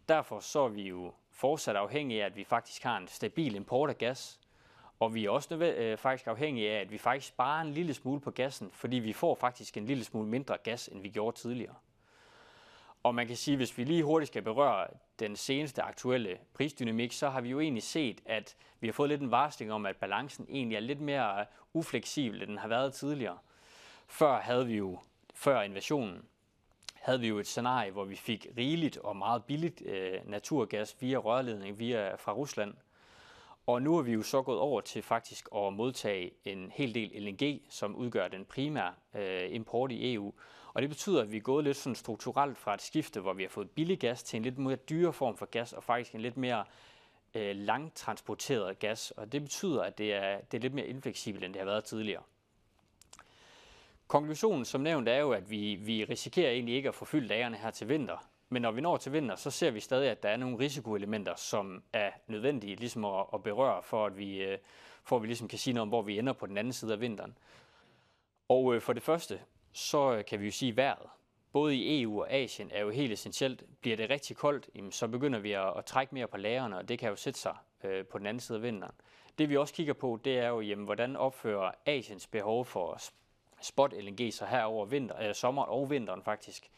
[0.09, 3.89] Derfor så er vi jo fortsat afhængige af, at vi faktisk har en stabil import
[3.89, 4.39] af gas,
[4.99, 8.21] og vi er også øh, faktisk afhængige af, at vi faktisk sparer en lille smule
[8.21, 11.75] på gassen, fordi vi får faktisk en lille smule mindre gas, end vi gjorde tidligere.
[13.03, 14.87] Og man kan sige, hvis vi lige hurtigt skal berøre
[15.19, 19.21] den seneste aktuelle prisdynamik, så har vi jo egentlig set, at vi har fået lidt
[19.21, 22.93] en varsling om, at balancen egentlig er lidt mere øh, ufleksibel, end den har været
[22.93, 23.37] tidligere.
[24.07, 24.99] Før havde vi jo,
[25.33, 26.25] før invasionen,
[26.93, 31.17] havde vi jo et scenarie, hvor vi fik rigeligt og meget billigt øh, naturgas via
[31.17, 32.73] rørledning via, fra Rusland–
[33.67, 37.23] og nu er vi jo så gået over til faktisk at modtage en hel del
[37.23, 40.33] LNG, som udgør den primære øh, import i EU.
[40.73, 43.43] Og det betyder, at vi er gået lidt sådan strukturelt fra et skifte, hvor vi
[43.43, 46.21] har fået billig gas til en lidt mere dyre form for gas, og faktisk en
[46.21, 46.65] lidt mere
[47.35, 49.11] øh, langtransporteret gas.
[49.11, 51.83] Og det betyder, at det er, det er lidt mere infleksibelt, end det har været
[51.83, 52.23] tidligere.
[54.07, 57.57] Konklusionen som nævnt er jo, at vi, vi risikerer egentlig ikke at få fyldt lagerne
[57.57, 58.27] her til vinter.
[58.49, 61.35] Men når vi når til vinter, så ser vi stadig, at der er nogle risikoelementer,
[61.35, 64.57] som er nødvendige ligesom at, at berøre, for at vi, øh,
[65.03, 66.93] for at vi ligesom kan sige noget om, hvor vi ender på den anden side
[66.93, 67.37] af vinteren.
[68.49, 71.09] Og øh, for det første, så øh, kan vi jo sige vejret.
[71.51, 73.63] Både i EU og Asien er jo helt essentielt.
[73.81, 76.99] Bliver det rigtig koldt, så begynder vi at, at trække mere på lagerne, og det
[76.99, 78.93] kan jo sætte sig øh, på den anden side af vinteren.
[79.37, 82.99] Det vi også kigger på, det er jo, jamen, hvordan opfører Asiens behov for
[83.61, 86.71] spot LNG så her over vinter, øh, sommer og vinteren faktisk.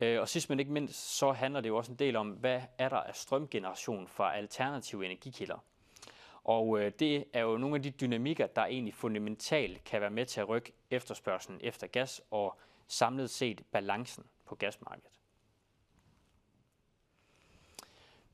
[0.00, 2.62] Øh, og sidst men ikke mindst, så handler det jo også en del om, hvad
[2.78, 5.58] er der af strømgeneration fra alternative energikilder.
[6.44, 10.26] Og øh, det er jo nogle af de dynamikker, der egentlig fundamentalt kan være med
[10.26, 12.58] til at rykke efterspørgselen efter gas og
[12.88, 15.10] samlet set balancen på gasmarkedet.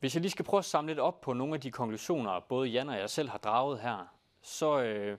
[0.00, 2.68] Hvis jeg lige skal prøve at samle lidt op på nogle af de konklusioner, både
[2.68, 4.06] Jan og jeg selv har draget her,
[4.42, 5.18] så, øh,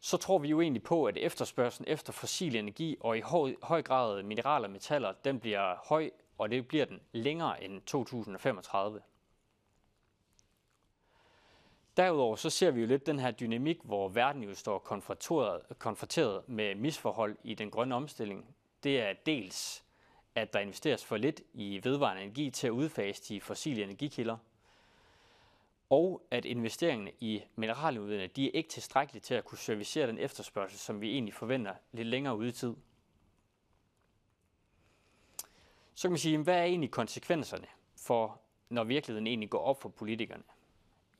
[0.00, 3.82] så tror vi jo egentlig på, at efterspørgselen efter fossil energi og i høj, høj
[3.82, 9.00] grad mineraler og metaller, den bliver høj, og det bliver den længere end 2035.
[11.96, 16.48] Derudover så ser vi jo lidt den her dynamik, hvor verden jo står konfronteret, konfronteret
[16.48, 18.56] med misforhold i den grønne omstilling.
[18.82, 19.84] Det er dels,
[20.34, 24.36] at der investeres for lidt i vedvarende energi til at udfase de fossile energikilder,
[25.90, 30.78] og at investeringerne i mineraludvinding, de er ikke tilstrækkelige til at kunne servicere den efterspørgsel,
[30.78, 32.74] som vi egentlig forventer lidt længere ude i tid.
[35.94, 39.88] Så kan man sige, hvad er egentlig konsekvenserne for, når virkeligheden egentlig går op for
[39.88, 40.42] politikerne?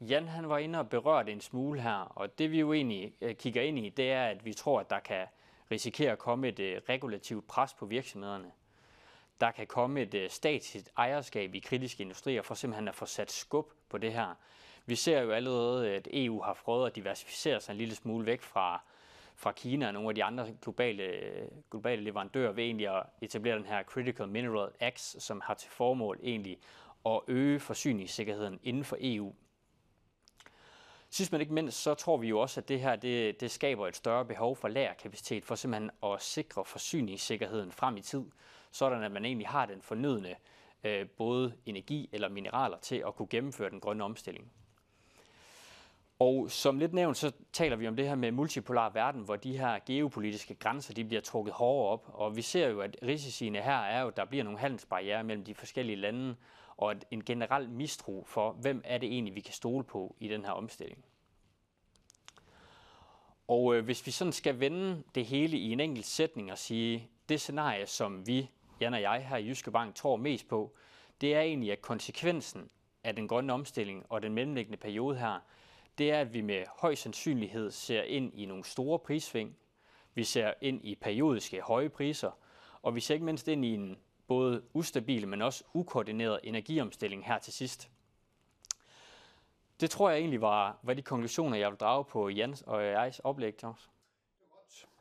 [0.00, 3.34] Jan han var inde og berørte en smule her, og det vi jo egentlig øh,
[3.34, 5.26] kigger ind i, det er, at vi tror, at der kan
[5.70, 8.52] risikere at komme et øh, regulativt pres på virksomhederne.
[9.40, 13.32] Der kan komme et øh, statsligt ejerskab i kritiske industrier for simpelthen at få sat
[13.32, 14.34] skub på det her.
[14.86, 18.42] Vi ser jo allerede, at EU har prøvet at diversificere sig en lille smule væk
[18.42, 18.82] fra,
[19.34, 21.02] fra Kina og nogle af de andre globale,
[21.70, 26.20] globale leverandører ved egentlig at etablere den her Critical Mineral Act, som har til formål
[26.22, 26.58] egentlig
[27.06, 29.34] at øge forsyningssikkerheden inden for EU.
[31.10, 33.88] Sidst men ikke mindst, så tror vi jo også, at det her det, det skaber
[33.88, 38.24] et større behov for lagerkapacitet for simpelthen at sikre forsyningssikkerheden frem i tid,
[38.70, 40.36] sådan at man egentlig har den fornødne øh,
[40.86, 44.52] Øh, både energi eller mineraler til at kunne gennemføre den grønne omstilling.
[46.18, 49.58] Og som lidt nævnt, så taler vi om det her med multipolar verden, hvor de
[49.58, 52.10] her geopolitiske grænser de bliver trukket hårdere op.
[52.12, 55.44] Og vi ser jo, at risiciene her er jo, at der bliver nogle handelsbarriere mellem
[55.44, 56.36] de forskellige lande,
[56.76, 60.44] og en generel mistro for, hvem er det egentlig, vi kan stole på i den
[60.44, 61.04] her omstilling.
[63.48, 67.08] Og øh, hvis vi sådan skal vende det hele i en enkelt sætning og sige,
[67.28, 70.76] det scenarie, som vi, Jan og jeg her i Jyske Bank, tror mest på,
[71.20, 72.70] det er egentlig, at konsekvensen
[73.04, 75.40] af den grønne omstilling og den mellemliggende periode her,
[75.98, 79.56] det er, at vi med høj sandsynlighed ser ind i nogle store prissving.
[80.14, 82.30] Vi ser ind i periodiske høje priser,
[82.82, 87.38] og vi ser ikke mindst ind i en både ustabil, men også ukoordineret energiomstilling her
[87.38, 87.90] til sidst.
[89.80, 93.18] Det tror jeg egentlig var, var de konklusioner, jeg vil drage på Jens og jegs
[93.18, 93.90] oplæg, Thomas.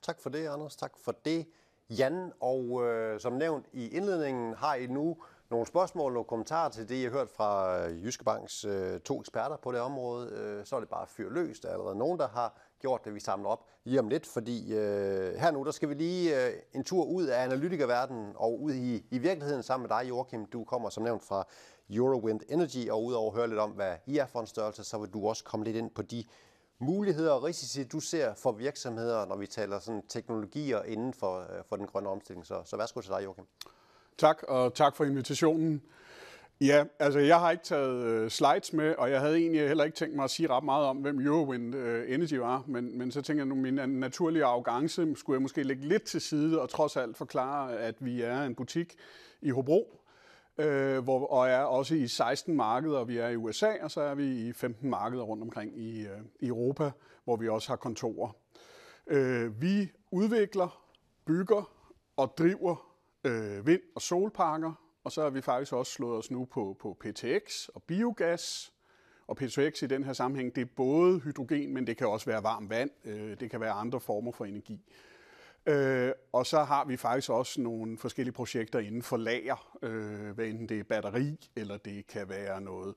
[0.02, 0.76] Tak for det, Anders.
[0.76, 1.48] Tak for det,
[1.90, 2.32] Jan.
[2.40, 5.18] Og øh, som nævnt i indledningen, har I nu
[5.50, 9.20] nogle spørgsmål, og kommentarer til det, I har hørt fra øh, Jyske Banks øh, to
[9.20, 11.60] eksperter på det område, øh, så er det bare fyr løs.
[11.60, 14.74] Der er allerede nogen, der har gjort det, vi samler op lige om lidt, fordi
[14.74, 18.74] øh, her nu, der skal vi lige øh, en tur ud af analytikerverdenen og ud
[18.74, 20.46] i, i virkeligheden sammen med dig, Joachim.
[20.46, 21.48] Du kommer som nævnt fra
[21.90, 24.98] Eurowind Energy, og udover at høre lidt om, hvad I er for en størrelse, så
[24.98, 26.24] vil du også komme lidt ind på de
[26.80, 31.64] muligheder og risici, du ser for virksomheder, når vi taler sådan teknologier inden for, øh,
[31.70, 32.46] for den grønne omstilling.
[32.46, 33.46] Så, så værsgo til dig, Joachim.
[34.18, 35.82] Tak, og tak for invitationen.
[36.62, 39.98] Ja, altså jeg har ikke taget øh, slides med, og jeg havde egentlig heller ikke
[39.98, 43.22] tænkt mig at sige ret meget om, hvem Eurowind øh, Energy var, men, men så
[43.22, 46.98] tænker jeg, nu, min naturlige arrogance skulle jeg måske lægge lidt til side og trods
[46.98, 48.96] alt forklare, at vi er en butik
[49.42, 50.05] i Hobro,
[50.58, 53.04] øh, hvor, og er også i 16 markeder.
[53.04, 56.20] Vi er i USA, og så er vi i 15 markeder rundt omkring i, øh,
[56.40, 56.92] i Europa,
[57.24, 58.36] hvor vi også har kontorer.
[59.08, 60.82] Øh, vi udvikler,
[61.26, 61.72] bygger
[62.18, 66.46] og driver øh, vind- og solparker, og så har vi faktisk også slået os nu
[66.46, 68.72] på, på PTX og biogas.
[69.28, 72.44] Og PTX i den her sammenhæng, det er både hydrogen, men det kan også være
[72.44, 74.82] varmt vand, øh, det kan være andre former for energi.
[75.68, 80.46] Øh, og så har vi faktisk også nogle forskellige projekter inden for lager, øh, hvad
[80.46, 82.96] enten det er batteri, eller det kan være noget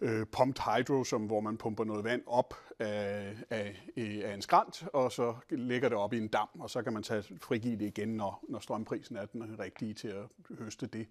[0.00, 4.84] øh, pumped hydro, som, hvor man pumper noget vand op af, af, af en skrant,
[4.92, 7.86] og så lægger det op i en dam, og så kan man tage frigive det
[7.86, 11.06] igen, når, når strømprisen er den rigtige til at høste det.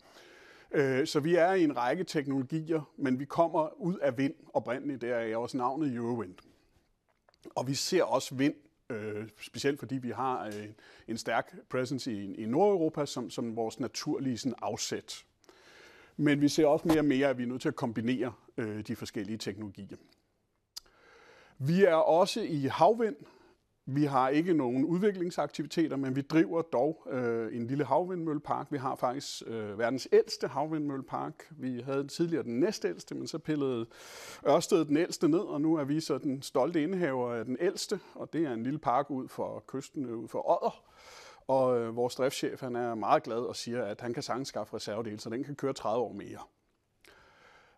[0.72, 5.02] Øh, så vi er i en række teknologier, men vi kommer ud af vind oprindeligt,
[5.02, 6.36] der er også navnet Eurowind.
[7.56, 8.56] Og vi ser også vind
[8.90, 10.68] øh, specielt fordi vi har øh,
[11.08, 15.24] en stærk presence i, i Nordeuropa som, som vores naturlige sådan, afsæt.
[16.18, 18.82] Men vi ser også mere og mere, at vi er nødt til at kombinere øh,
[18.82, 19.98] de forskellige teknologier.
[21.58, 23.16] Vi er også i havvind,
[23.86, 28.68] vi har ikke nogen udviklingsaktiviteter, men vi driver dog øh, en lille havvindmøllepark.
[28.72, 31.48] Vi har faktisk øh, verdens ældste havvindmøllepark.
[31.52, 33.86] Vi havde tidligere den næstældste, men så pillede
[34.48, 38.00] Ørsted den ældste ned, og nu er vi så den stolte indehaver af den ældste,
[38.16, 40.84] og det er en lille park ud for kysten, øh, ud for Odder.
[41.48, 44.76] Og øh, vores driftschef han er meget glad og siger, at han kan sagtens skaffe
[44.76, 46.40] reservedele, så den kan køre 30 år mere.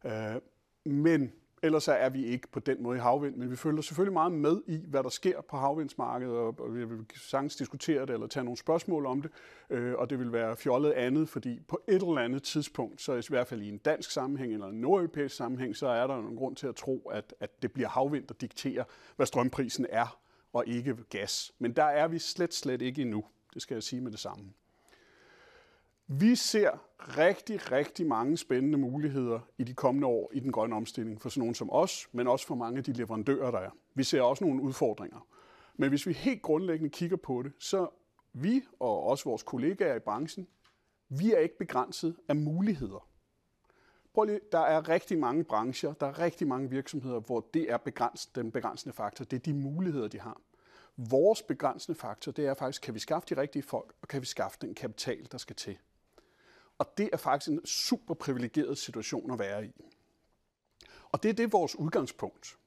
[0.06, 0.42] Øh,
[0.86, 1.34] men
[1.66, 4.62] ellers er vi ikke på den måde i havvind, men vi følger selvfølgelig meget med
[4.68, 8.58] i, hvad der sker på havvindsmarkedet, og vi vil sagtens diskutere det eller tage nogle
[8.58, 9.32] spørgsmål om det,
[9.70, 13.22] øh, og det vil være fjollet andet, fordi på et eller andet tidspunkt, så i
[13.30, 16.56] hvert fald i en dansk sammenhæng eller en nordeuropæisk sammenhæng, så er der en grund
[16.56, 18.84] til at tro, at, at det bliver havvind, der dikterer,
[19.16, 20.20] hvad strømprisen er,
[20.54, 21.52] og ikke gas.
[21.60, 23.24] Men der er vi slet, slet ikke endnu.
[23.54, 24.44] Det skal jeg sige med det samme.
[26.08, 31.22] Vi ser rigtig, rigtig mange spændende muligheder i de kommende år i den grønne omstilling
[31.22, 33.70] for sådan nogen som os, men også for mange af de leverandører, der er.
[33.94, 35.28] Vi ser også nogle udfordringer.
[35.76, 37.88] Men hvis vi helt grundlæggende kigger på det, så
[38.34, 40.48] vi og også vores kollegaer i branchen,
[41.10, 43.08] vi er ikke begrænset af muligheder.
[44.14, 47.78] Prøv lige, der er rigtig mange brancher, der er rigtig mange virksomheder, hvor det er
[47.78, 49.26] begrænset, den begrænsende faktor.
[49.26, 50.42] Det er de muligheder, de har.
[50.98, 54.26] Vores begrænsende faktor, det er faktisk, kan vi skaffe de rigtige folk, og kan vi
[54.26, 55.78] skaffe den kapital, der skal til.
[56.78, 59.72] Og det er faktisk en super privilegeret situation at være i.
[61.12, 62.58] Og det er det vores udgangspunkt.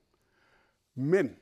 [0.95, 1.37] Men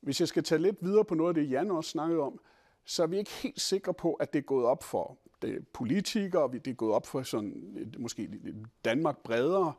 [0.00, 2.40] hvis jeg skal tage lidt videre på noget af det, Jan også snakkede om,
[2.84, 6.42] så er vi ikke helt sikre på, at det er gået op for det politikere,
[6.42, 8.40] og det er gået op for sådan, måske
[8.84, 9.72] Danmark bredere,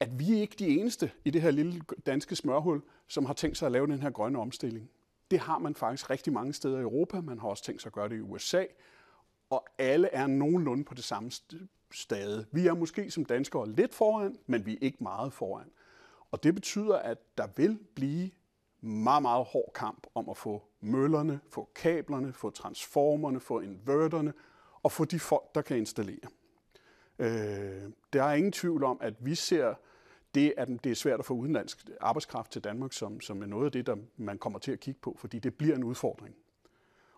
[0.00, 3.58] at vi er ikke de eneste i det her lille danske smørhul, som har tænkt
[3.58, 4.90] sig at lave den her grønne omstilling.
[5.30, 7.20] Det har man faktisk rigtig mange steder i Europa.
[7.20, 8.64] Man har også tænkt sig at gøre det i USA
[9.52, 11.30] og alle er nogenlunde på det samme
[11.90, 12.46] stade.
[12.52, 15.70] Vi er måske som danskere lidt foran, men vi er ikke meget foran.
[16.30, 18.30] Og det betyder, at der vil blive
[18.80, 24.32] meget, meget hård kamp om at få møllerne, få kablerne, få transformerne, få inverterne
[24.82, 26.28] og få de folk, der kan installere.
[27.18, 29.74] Øh, der er ingen tvivl om, at vi ser
[30.34, 33.66] det, at det er svært at få udenlandsk arbejdskraft til Danmark, som, som er noget
[33.66, 36.34] af det, der man kommer til at kigge på, fordi det bliver en udfordring.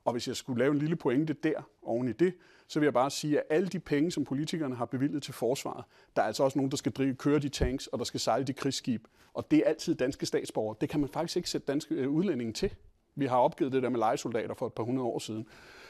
[0.04, 2.34] Og hvis jeg skulle lave en lille pointe der oven i det,
[2.68, 5.84] så vil jeg bare sige, at alle de penge, som politikerne har bevilget til forsvaret,
[6.16, 8.44] der er altså også nogen, der skal drive, køre de tanks, og der skal sejle
[8.44, 9.06] de krigsskib.
[9.34, 10.76] Og det er altid danske statsborgere.
[10.80, 12.74] Det kan man faktisk ikke sætte danske øh, udlændinge til.
[13.14, 15.46] Vi har opgivet det der med legesoldater for et par hundrede år siden.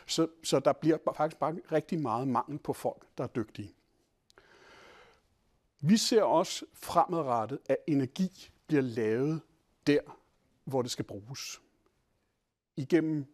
[0.07, 3.74] Så, så der bliver faktisk bare rigtig meget mangel på folk, der er dygtige.
[5.81, 9.40] Vi ser også fremadrettet, at energi bliver lavet
[9.87, 10.00] der,
[10.64, 11.61] hvor det skal bruges.
[12.77, 13.27] Igennem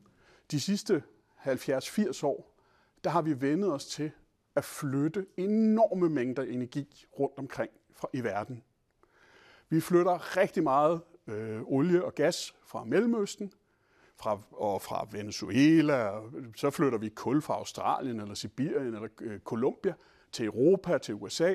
[0.51, 1.03] de sidste
[1.47, 2.61] 70-80 år,
[3.05, 4.11] der har vi vendet os til
[4.55, 7.71] at flytte enorme mængder energi rundt omkring
[8.13, 8.63] i verden.
[9.69, 13.53] Vi flytter rigtig meget øh, olie og gas fra Mellemøsten
[14.17, 16.11] fra, og fra Venezuela.
[16.57, 19.95] Så flytter vi kul fra Australien eller Sibirien eller øh, Colombia
[20.33, 21.55] til Europa, til USA.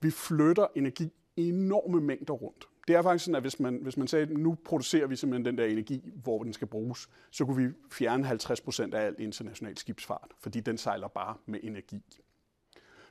[0.00, 4.08] Vi flytter energi enorme mængder rundt det er faktisk sådan, at hvis man, hvis man
[4.08, 7.66] sagde, at nu producerer vi simpelthen den der energi, hvor den skal bruges, så kunne
[7.66, 12.02] vi fjerne 50 procent af al international skibsfart, fordi den sejler bare med energi.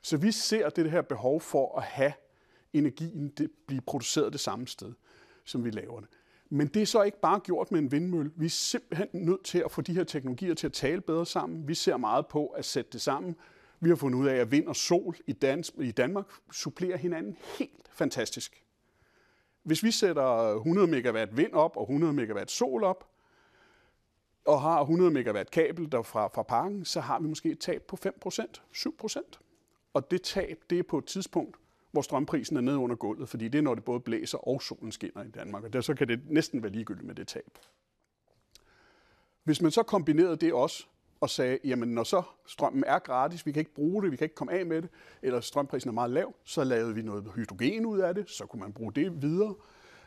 [0.01, 2.13] Så vi ser det her behov for at have
[2.73, 4.93] energien det blive produceret det samme sted,
[5.45, 6.09] som vi laver det.
[6.49, 8.31] Men det er så ikke bare gjort med en vindmølle.
[8.35, 11.67] Vi er simpelthen nødt til at få de her teknologier til at tale bedre sammen.
[11.67, 13.35] Vi ser meget på at sætte det sammen.
[13.79, 17.37] Vi har fundet ud af, at vind og sol i, Dans, i Danmark supplerer hinanden
[17.59, 18.63] helt fantastisk.
[19.69, 23.09] Hvis vi sætter 100 megawatt vind op og 100 megawatt sol op,
[24.45, 27.81] og har 100 megawatt kabel der fra, fra parken, så har vi måske et tab
[27.81, 28.41] på 5%,
[28.73, 29.21] 7%.
[29.93, 31.57] Og det tab, det er på et tidspunkt,
[31.91, 34.91] hvor strømprisen er nede under gulvet, fordi det er, når det både blæser og solen
[34.91, 37.57] skinner i Danmark, og der, så kan det næsten være ligegyldigt med det tab.
[39.43, 40.87] Hvis man så kombinerede det også
[41.21, 44.25] og sagde, jamen når så strømmen er gratis, vi kan ikke bruge det, vi kan
[44.25, 44.89] ikke komme af med det,
[45.21, 48.59] eller strømprisen er meget lav, så lavede vi noget hydrogen ud af det, så kunne
[48.59, 49.55] man bruge det videre.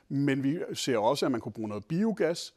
[0.09, 2.55] Men vi ser også, at man kunne bruge noget biogas,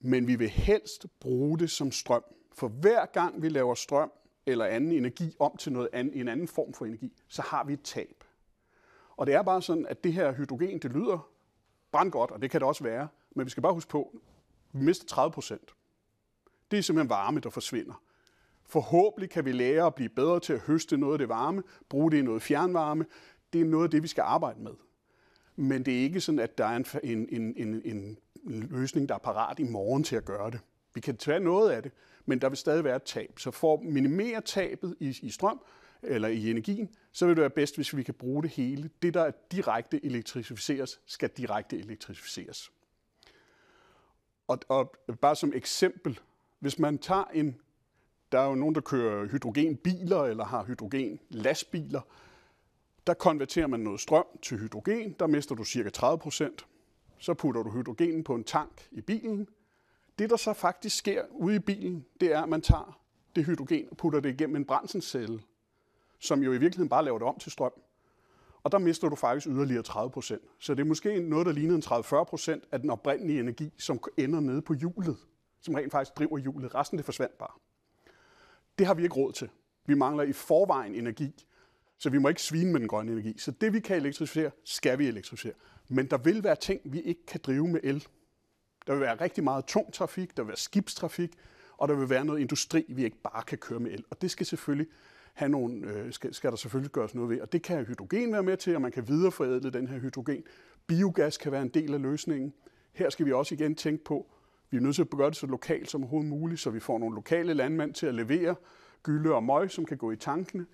[0.00, 2.24] men vi vil helst bruge det som strøm.
[2.52, 4.12] For hver gang vi laver strøm
[4.46, 7.72] eller anden energi om til noget andet, en anden form for energi, så har vi
[7.72, 8.24] et tab.
[9.16, 11.30] Og det er bare sådan, at det her hydrogen, det lyder
[11.92, 14.84] brandgodt, og det kan det også være, men vi skal bare huske på, at vi
[14.84, 15.74] mister 30 procent
[16.70, 18.02] det er simpelthen varme, der forsvinder.
[18.64, 22.10] Forhåbentlig kan vi lære at blive bedre til at høste noget af det varme, bruge
[22.10, 23.06] det i noget fjernvarme.
[23.52, 24.72] Det er noget af det, vi skal arbejde med.
[25.56, 29.18] Men det er ikke sådan, at der er en, en, en, en løsning, der er
[29.18, 30.60] parat i morgen til at gøre det.
[30.94, 31.92] Vi kan tage noget af det,
[32.26, 33.38] men der vil stadig være et tab.
[33.38, 35.60] Så for at minimere tabet i, i strøm,
[36.02, 38.90] eller i energien, så vil det være bedst, hvis vi kan bruge det hele.
[39.02, 42.70] Det, der direkte elektrificeres, skal direkte elektrificeres.
[44.48, 46.20] Og, og bare som eksempel,
[46.60, 47.60] hvis man tager en,
[48.32, 52.00] der er jo nogen, der kører hydrogenbiler eller har hydrogenlastbiler,
[53.06, 56.66] der konverterer man noget strøm til hydrogen, der mister du cirka 30 procent.
[57.18, 59.48] Så putter du hydrogenen på en tank i bilen.
[60.18, 63.00] Det, der så faktisk sker ude i bilen, det er, at man tager
[63.36, 65.40] det hydrogen og putter det igennem en brændselscelle,
[66.18, 67.72] som jo i virkeligheden bare laver det om til strøm.
[68.62, 70.42] Og der mister du faktisk yderligere 30 procent.
[70.58, 74.00] Så det er måske noget, der ligner en 30-40 procent af den oprindelige energi, som
[74.16, 75.16] ender nede på hjulet,
[75.60, 76.74] som rent faktisk driver hjulet.
[76.74, 77.52] Resten det forsvandt bare.
[78.78, 79.50] Det har vi ikke råd til.
[79.86, 81.46] Vi mangler i forvejen energi,
[81.98, 83.38] så vi må ikke svine med den grønne energi.
[83.38, 85.52] Så det, vi kan elektrificere, skal vi elektrificere.
[85.88, 88.06] Men der vil være ting, vi ikke kan drive med el.
[88.86, 91.32] Der vil være rigtig meget tung trafik, der vil være skibstrafik,
[91.76, 94.04] og der vil være noget industri, vi ikke bare kan køre med el.
[94.10, 94.86] Og det skal selvfølgelig
[95.34, 97.40] have nogle, øh, skal, skal der selvfølgelig gøres noget ved.
[97.40, 100.44] Og det kan hydrogen være med til, og man kan videreforædle den her hydrogen.
[100.86, 102.54] Biogas kan være en del af løsningen.
[102.92, 104.32] Her skal vi også igen tænke på,
[104.70, 106.98] vi er nødt til at gøre det så lokalt som overhovedet muligt, så vi får
[106.98, 108.54] nogle lokale landmænd til at levere
[109.02, 110.66] gylde og møg, som kan gå i tankene.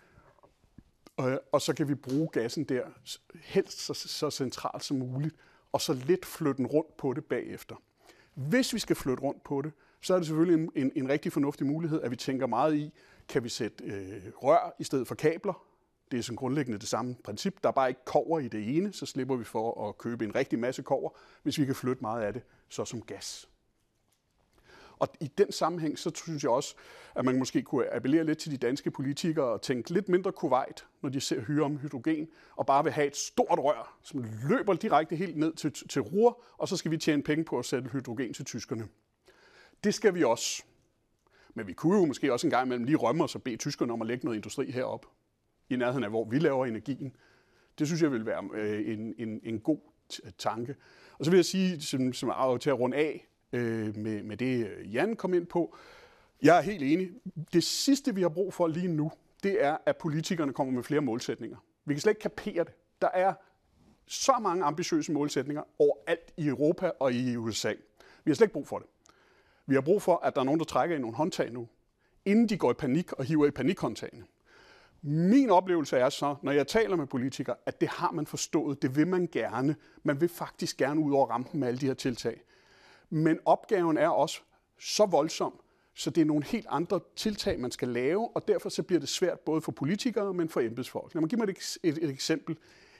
[1.17, 2.83] Og, og så kan vi bruge gassen der
[3.35, 5.35] helst så, så centralt som muligt,
[5.73, 7.83] og så lidt flytte den rundt på det bagefter.
[8.35, 11.33] Hvis vi skal flytte rundt på det, så er det selvfølgelig en, en, en rigtig
[11.33, 12.93] fornuftig mulighed, at vi tænker meget i,
[13.29, 15.67] kan vi sætte øh, rør i stedet for kabler?
[16.11, 17.63] Det er sådan grundlæggende det samme princip.
[17.63, 20.35] Der er bare ikke kover i det ene, så slipper vi for at købe en
[20.35, 21.11] rigtig masse kover,
[21.43, 23.49] hvis vi kan flytte meget af det, så som gas.
[24.99, 26.75] Og i den sammenhæng, så synes jeg også,
[27.15, 30.87] at man måske kunne appellere lidt til de danske politikere og tænke lidt mindre Kuwait,
[31.03, 34.75] når de ser hyre om hydrogen, og bare vil have et stort rør, som løber
[34.75, 37.89] direkte helt ned til, til Ruhr, og så skal vi tjene penge på at sætte
[37.89, 38.89] hydrogen til tyskerne.
[39.85, 40.63] Det skal vi også.
[41.55, 43.93] Men vi kunne jo måske også en gang imellem lige rømme os og bede tyskerne
[43.93, 45.07] om at lægge noget industri herop
[45.71, 47.17] i nærheden af, hvor vi laver energien.
[47.79, 49.79] Det synes jeg vil være øh, en, en, en god
[50.39, 50.77] tanke.
[51.19, 54.71] Og så vil jeg sige, som, som til at runde af øh, med, med det,
[54.93, 55.77] Jan kom ind på,
[56.43, 57.11] jeg er helt enig.
[57.53, 61.01] Det sidste, vi har brug for lige nu, det er, at politikerne kommer med flere
[61.01, 61.57] målsætninger.
[61.85, 62.73] Vi kan slet ikke kapere det.
[63.01, 63.35] Der er
[64.07, 67.73] så mange ambitiøse målsætninger overalt i Europa og i USA.
[68.25, 68.89] Vi har slet ikke brug for det.
[69.67, 71.69] Vi har brug for, at der er nogen, der trækker i nogle håndtag nu,
[72.25, 74.25] inden de går i panik og hiver i panikhåndtagene.
[75.03, 78.97] Min oplevelse er så, når jeg taler med politikere, at det har man forstået, det
[78.97, 79.77] vil man gerne.
[80.03, 82.41] Man vil faktisk gerne ud over rampen med alle de her tiltag.
[83.11, 84.41] Men opgaven er også
[84.79, 85.61] så voldsom,
[85.95, 89.09] så det er nogle helt andre tiltag, man skal lave, og derfor så bliver det
[89.09, 91.15] svært både for politikere, men for embedsfolk.
[91.15, 92.57] Lad mig give mig et, et, et eksempel.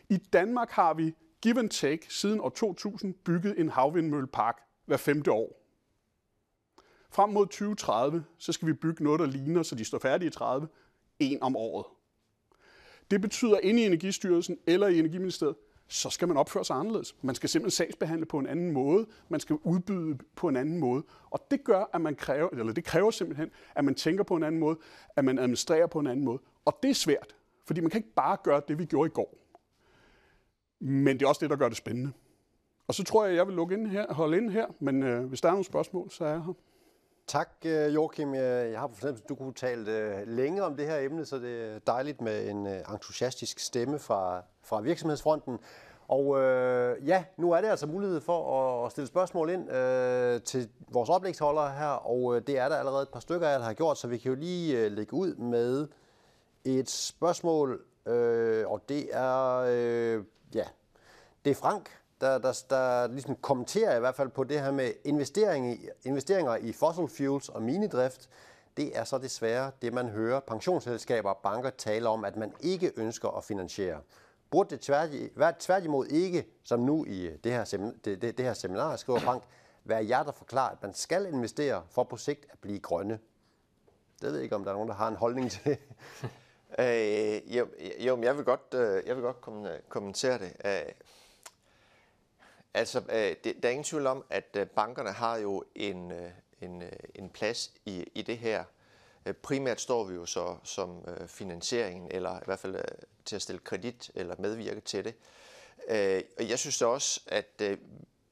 [0.09, 5.33] I Danmark har vi give and take siden år 2000 bygget en havvindmøllepark hver femte
[5.33, 5.63] år.
[7.11, 10.31] Frem mod 2030, så skal vi bygge noget, der ligner, så de står færdige i
[10.31, 10.69] 30,
[11.19, 11.87] en om året.
[13.11, 15.57] Det betyder, at inde i Energistyrelsen eller i Energiministeriet,
[15.89, 17.17] så skal man opføre sig anderledes.
[17.23, 19.07] Man skal simpelthen sagsbehandle på en anden måde.
[19.29, 21.03] Man skal udbyde på en anden måde.
[21.31, 24.43] Og det gør, at man kræver, eller det kræver simpelthen, at man tænker på en
[24.43, 24.79] anden måde,
[25.17, 26.39] at man administrerer på en anden måde.
[26.65, 29.37] Og det er svært, fordi man kan ikke bare gøre det, vi gjorde i går.
[30.81, 32.13] Men det er også det, der gør det spændende.
[32.89, 35.25] Og så tror jeg, at jeg vil lukke ind her, holde ind her, men øh,
[35.25, 36.53] hvis der er nogle spørgsmål, så er jeg her.
[37.27, 38.35] Tak, øh, Joachim.
[38.35, 41.39] Jeg har på fornemmelse, at du kunne tale øh, længe om det her emne, så
[41.39, 45.59] det er dejligt med en øh, entusiastisk stemme fra, fra virksomhedsfronten.
[46.09, 50.69] Og øh, ja, nu er det altså mulighed for at stille spørgsmål ind øh, til
[50.89, 53.99] vores oplægsholdere her, og det er der allerede et par stykker af, der har gjort,
[53.99, 55.89] så vi kan jo lige øh, lægge ud med
[56.65, 60.25] et spørgsmål, øh, og det er, øh,
[60.55, 60.65] ja,
[61.45, 61.91] det er Frank,
[62.21, 66.57] der, der, der ligesom kommenterer i hvert fald på det her med investering i, investeringer
[66.57, 68.29] i fossil fuels og minedrift.
[68.77, 72.93] Det er så desværre det, man hører pensionsselskaber og banker tale om, at man ikke
[72.97, 74.01] ønsker at finansiere.
[74.51, 78.55] Burde det tværtimod, tværtimod ikke, som nu i det her, seminar, det, det, det her
[78.55, 79.43] seminar, skriver Frank,
[79.85, 83.19] være jer, der forklarer, at man skal investere for på sigt at blive grønne?
[84.23, 85.71] Det ved jeg ikke, om der er nogen, der har en holdning til
[86.81, 87.69] øh, jo,
[88.01, 89.41] jo, men jeg vil godt, øh, jeg vil godt
[89.89, 90.53] kommentere det.
[90.65, 90.93] Øh,
[92.77, 96.83] Altså, øh, der er ingen tvivl om, at øh, bankerne har jo en, øh, en,
[97.15, 98.65] en plads i, i det her.
[99.43, 102.85] Primært står vi jo så som finansieringen, eller i hvert fald
[103.25, 105.15] til at stille kredit eller medvirke til det.
[106.39, 107.63] Og jeg synes også, at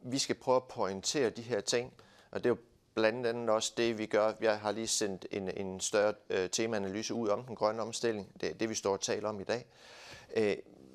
[0.00, 1.92] vi skal prøve at pointere de her ting,
[2.30, 2.58] og det er jo
[2.94, 4.32] blandt andet også det, vi gør.
[4.40, 6.14] Jeg har lige sendt en, en større
[6.48, 8.32] temaanalyse ud om den grønne omstilling.
[8.40, 9.66] Det er det, vi står og taler om i dag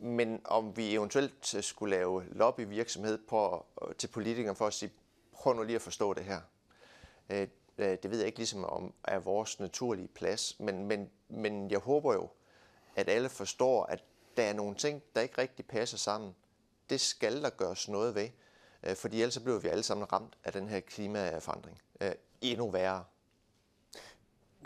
[0.01, 4.91] men om vi eventuelt øh, skulle lave lobbyvirksomhed på, øh, til politikere for at sige,
[5.31, 6.41] prøv nu lige at forstå det her.
[7.29, 7.47] Øh,
[7.77, 11.79] øh, det ved jeg ikke ligesom om er vores naturlige plads, men, men, men jeg
[11.79, 12.29] håber jo,
[12.95, 14.03] at alle forstår, at
[14.37, 16.35] der er nogle ting, der ikke rigtig passer sammen.
[16.89, 18.29] Det skal der gøres noget ved,
[18.95, 21.81] fordi ellers bliver vi alle sammen ramt af den her klimaforandring.
[22.41, 23.03] Endnu værre.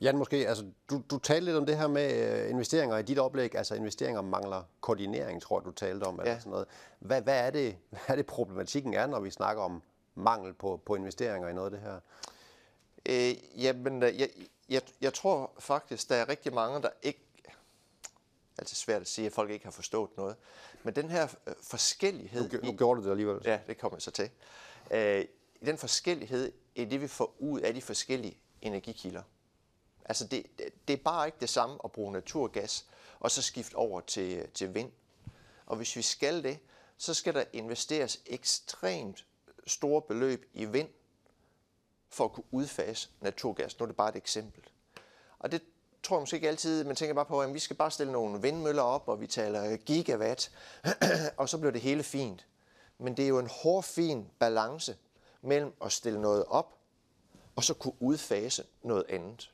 [0.03, 3.19] Jan, måske, altså, du, du talte lidt om det her med uh, investeringer i dit
[3.19, 6.21] oplæg, altså investeringer mangler koordinering, tror jeg, du talte om, ja.
[6.21, 6.67] eller sådan noget.
[6.99, 9.81] Hvad, hvad, er det, hvad er det problematikken er, når vi snakker om
[10.15, 11.99] mangel på, på investeringer i noget af det her?
[13.05, 14.29] Øh, jamen, øh, jeg,
[14.69, 17.25] jeg, jeg tror faktisk, der er rigtig mange, der ikke
[18.57, 20.35] altid svært at sige, at folk ikke har forstået noget.
[20.83, 22.49] Men den her øh, forskellighed...
[22.51, 23.41] Nu, nu gjorde du det alligevel.
[23.45, 24.29] Ja, det kommer så til.
[24.91, 25.25] Øh,
[25.65, 29.21] den forskellighed i det, vi får ud af de forskellige energikilder.
[30.05, 30.45] Altså, det,
[30.87, 32.85] det er bare ikke det samme at bruge naturgas,
[33.19, 34.91] og så skifte over til, til vind.
[35.65, 36.59] Og hvis vi skal det,
[36.97, 39.25] så skal der investeres ekstremt
[39.67, 40.89] store beløb i vind,
[42.09, 43.79] for at kunne udfase naturgas.
[43.79, 44.63] Nu er det bare et eksempel.
[45.39, 45.61] Og det
[46.03, 48.41] tror jeg måske ikke altid, man tænker bare på, at vi skal bare stille nogle
[48.41, 50.51] vindmøller op, og vi taler gigawatt,
[51.37, 52.47] og så bliver det hele fint.
[52.97, 54.97] Men det er jo en hård, fin balance
[55.41, 56.77] mellem at stille noget op,
[57.55, 59.52] og så kunne udfase noget andet.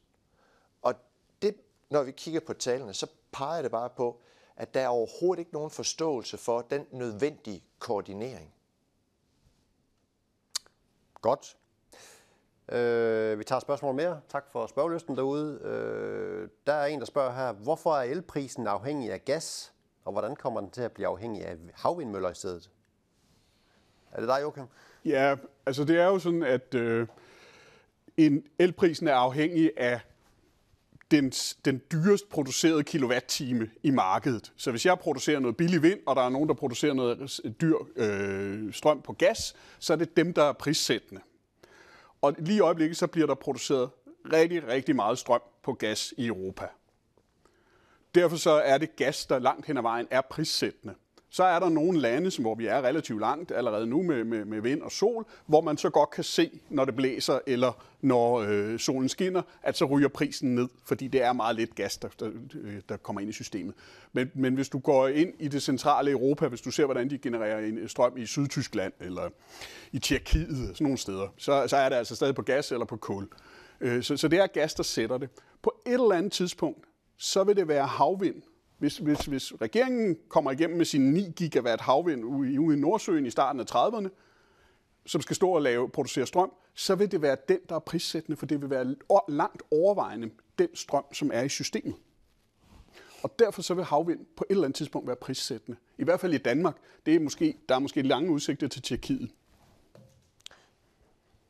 [1.90, 4.22] Når vi kigger på tallene, så peger det bare på,
[4.56, 8.54] at der er overhovedet ikke nogen forståelse for den nødvendige koordinering.
[11.22, 11.58] Godt.
[12.72, 14.22] Øh, vi tager spørgsmål mere.
[14.30, 15.60] Tak for spørgelysten derude.
[15.64, 19.74] Øh, der er en, der spørger her, hvorfor er elprisen afhængig af gas,
[20.06, 22.70] og hvordan kommer den til at blive afhængig af havvindmøller i stedet?
[24.12, 24.66] Er det dig, Joachim?
[25.06, 25.36] Ja,
[25.66, 27.08] altså det er jo sådan, at øh,
[28.18, 30.00] en elprisen er afhængig af
[31.12, 31.32] den,
[31.66, 34.54] den dyrest producerede kilowatt-time i markedet.
[34.58, 37.76] Så hvis jeg producerer noget billig vind, og der er nogen, der producerer noget dyr
[37.96, 41.22] øh, strøm på gas, så er det dem, der er prissættende.
[42.22, 43.90] Og lige i øjeblikket, så bliver der produceret
[44.34, 46.68] rigtig, rigtig meget strøm på gas i Europa.
[48.16, 50.96] Derfor så er det gas, der langt hen ad vejen er prissættende.
[51.30, 54.62] Så er der nogle lande, hvor vi er relativt langt allerede nu med, med, med
[54.62, 58.80] vind og sol, hvor man så godt kan se, når det blæser eller når øh,
[58.80, 62.30] solen skinner, at så ryger prisen ned, fordi det er meget lidt gas, der, der,
[62.56, 63.76] øh, der kommer ind i systemet.
[64.14, 67.18] Men, men hvis du går ind i det centrale Europa, hvis du ser, hvordan de
[67.18, 69.30] genererer en øh, strøm i Sydtyskland eller
[69.92, 72.98] i Tjekkiet, sådan nogle steder, så, så er det altså stadig på gas eller på
[72.98, 73.28] kul.
[73.82, 75.30] Øh, så, så det er gas, der sætter det.
[75.62, 76.86] På et eller andet tidspunkt,
[77.18, 78.42] så vil det være havvind,
[78.80, 83.26] hvis, hvis, hvis regeringen kommer igennem med sin 9 gigawatt havvind ude, ude i Nordsøen
[83.26, 84.10] i starten af 30'erne,
[85.06, 88.38] som skal stå og lave, producere strøm, så vil det være den, der er prissættende,
[88.38, 88.96] for det vil være
[89.28, 91.96] langt overvejende den strøm, som er i systemet.
[93.24, 95.78] Og derfor så vil havvind på et eller andet tidspunkt være prissættende.
[95.98, 96.76] I hvert fald i Danmark.
[97.06, 99.32] Det er måske, der er måske lange udsigter til Tjekkiet.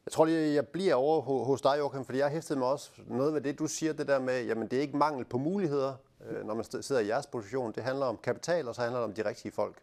[0.05, 3.33] Jeg tror lige, jeg bliver over hos dig, Joachim, fordi jeg hæftede mig også noget
[3.33, 5.93] ved det, du siger, det der med, jamen det er ikke mangel på muligheder,
[6.25, 7.71] øh, når man sidder i jeres position.
[7.71, 9.75] Det handler om kapital, og så handler det om de rigtige folk.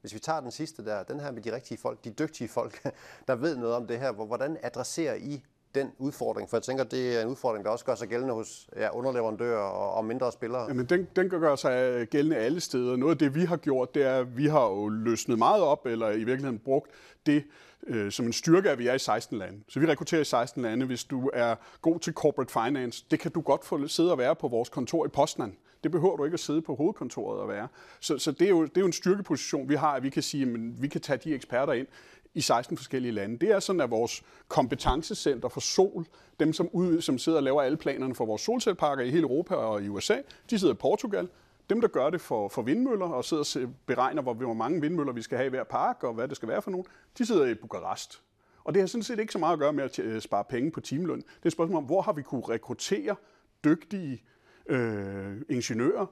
[0.00, 2.88] Hvis vi tager den sidste der, den her med de rigtige folk, de dygtige folk,
[3.28, 6.50] der ved noget om det her, hvordan adresserer I den udfordring?
[6.50, 9.62] For jeg tænker, det er en udfordring, der også gør sig gældende hos ja, underleverandører
[9.62, 10.64] og, og mindre spillere.
[10.68, 12.96] Jamen, den, den gør sig øh, gældende alle steder.
[12.96, 15.86] Noget af det, vi har gjort, det er, at vi har jo løsnet meget op,
[15.86, 16.90] eller i virkeligheden brugt
[17.26, 17.44] det
[17.86, 19.60] øh, som en styrke, at vi er i 16 lande.
[19.68, 20.86] Så vi rekrutterer i 16 lande.
[20.86, 24.36] Hvis du er god til corporate finance, det kan du godt få sidde og være
[24.36, 25.52] på vores kontor i Postland.
[25.82, 27.68] Det behøver du ikke at sidde på hovedkontoret og være.
[28.00, 30.22] Så, så det, er jo, det er jo en styrkeposition, vi har, at vi kan
[30.22, 31.86] sige, at vi kan tage de eksperter ind
[32.34, 33.38] i 16 forskellige lande.
[33.38, 36.06] Det er sådan, at vores kompetencecenter for sol,
[36.40, 39.54] dem som, ud, som sidder og laver alle planerne for vores solcelleparker i hele Europa
[39.54, 40.16] og i USA,
[40.50, 41.28] de sidder i Portugal.
[41.70, 45.12] Dem, der gør det for, for vindmøller og sidder og beregner, hvor, hvor mange vindmøller
[45.12, 46.86] vi skal have i hver park og hvad det skal være for nogen,
[47.18, 48.22] de sidder i Bukarest.
[48.64, 50.70] Og det har sådan set ikke så meget at gøre med at øh, spare penge
[50.70, 51.18] på timeløn.
[51.18, 53.16] Det er et spørgsmål om, hvor har vi kunne rekruttere
[53.64, 54.22] dygtige
[54.70, 56.06] øh, ingeniører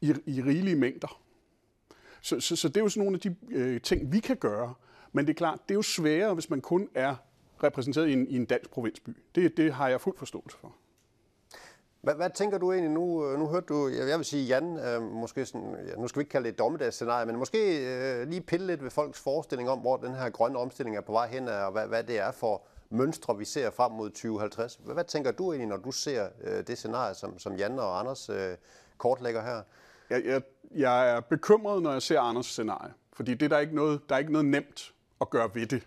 [0.00, 1.20] i, i rigelige mængder.
[2.20, 4.74] Så, så, så det er jo sådan nogle af de øh, ting, vi kan gøre.
[5.12, 7.16] Men det er klart, det er jo sværere, hvis man kun er
[7.62, 9.10] repræsenteret i en, i en dansk provinsby.
[9.34, 10.76] Det, det har jeg fuld forståelse for.
[12.00, 13.26] Hvad, hvad tænker du egentlig nu?
[13.26, 16.22] Øh, nu hørte du, jeg vil sige Jan, øh, måske sådan, ja, nu skal vi
[16.22, 19.78] ikke kalde det et dommedagsscenarie, men måske øh, lige pille lidt ved folks forestilling om,
[19.78, 22.62] hvor den her grønne omstilling er på vej hen, og hvad, hvad det er for
[22.90, 24.78] mønstre, vi ser frem mod 2050.
[24.84, 28.00] Hvad, hvad tænker du egentlig, når du ser øh, det scenarie, som, som Jan og
[28.00, 28.56] Anders øh,
[28.98, 29.62] kortlægger her?
[30.10, 30.42] Jeg, jeg,
[30.74, 34.14] jeg er bekymret, når jeg ser Anders scenarie, fordi det der, er ikke noget, der
[34.14, 35.86] er ikke noget nemt at gøre ved det.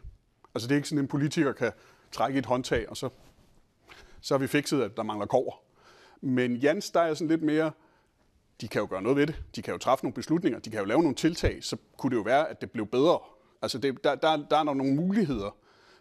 [0.55, 1.71] Altså det er ikke sådan, en politiker kan
[2.11, 3.09] trække et håndtag, og så,
[4.21, 5.63] så har vi fikset, at der mangler kår.
[6.21, 7.71] Men Jans, der er sådan lidt mere,
[8.61, 9.43] de kan jo gøre noget ved det.
[9.55, 10.59] De kan jo træffe nogle beslutninger.
[10.59, 11.63] De kan jo lave nogle tiltag.
[11.63, 13.19] Så kunne det jo være, at det blev bedre.
[13.61, 15.55] Altså det, der, der, der er nogle muligheder.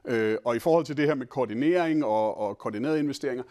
[0.05, 3.45] Øh, og i forhold til det her med koordinering og, og koordinerede investeringer,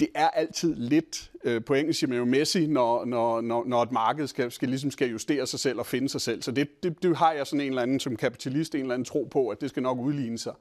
[0.00, 3.82] det er altid lidt, øh, på engelsk siger man jo messy, når, når, når, når
[3.82, 6.42] et marked skal, skal, ligesom skal justere sig selv og finde sig selv.
[6.42, 9.04] Så det, det, det har jeg sådan en eller anden som kapitalist, en eller anden
[9.04, 10.54] tro på, at det skal nok udligne sig.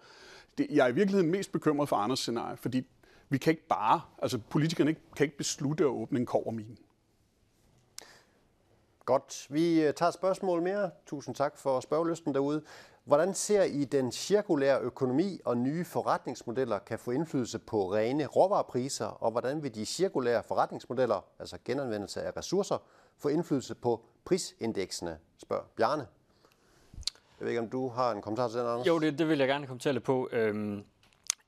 [0.58, 2.86] Det, jeg er i virkeligheden mest bekymret for Anders scenarie, fordi
[3.30, 6.76] vi kan ikke bare, altså politikerne kan ikke beslutte at åbne en kovermine.
[9.06, 9.48] Godt.
[9.50, 10.90] Vi øh, tager et spørgsmål mere.
[11.06, 12.62] Tusind tak for spørgelysten derude.
[13.10, 19.06] Hvordan ser I den cirkulære økonomi og nye forretningsmodeller kan få indflydelse på rene råvarepriser,
[19.06, 22.78] og hvordan vil de cirkulære forretningsmodeller, altså genanvendelse af ressourcer,
[23.18, 26.08] få indflydelse på prisindeksene, spørger Bjarne.
[27.40, 28.88] Jeg ved ikke, om du har en kommentar til den, Anders?
[28.88, 30.30] Jo, det, det vil jeg gerne kommentere lidt på.
[30.32, 30.84] Øhm,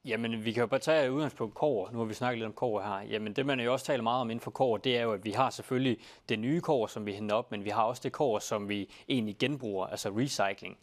[0.05, 1.91] jamen, vi kan jo bare tage udgangspunkt kover.
[1.91, 3.07] Nu har vi snakket lidt om kover her.
[3.07, 5.25] Jamen, det man jo også taler meget om inden for kover, det er jo, at
[5.25, 5.97] vi har selvfølgelig
[6.29, 8.93] det nye kover, som vi henter op, men vi har også det kover, som vi
[9.09, 10.77] egentlig genbruger, altså recycling.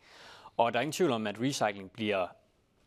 [0.59, 2.27] Og der er ingen tvivl om, at recycling bliver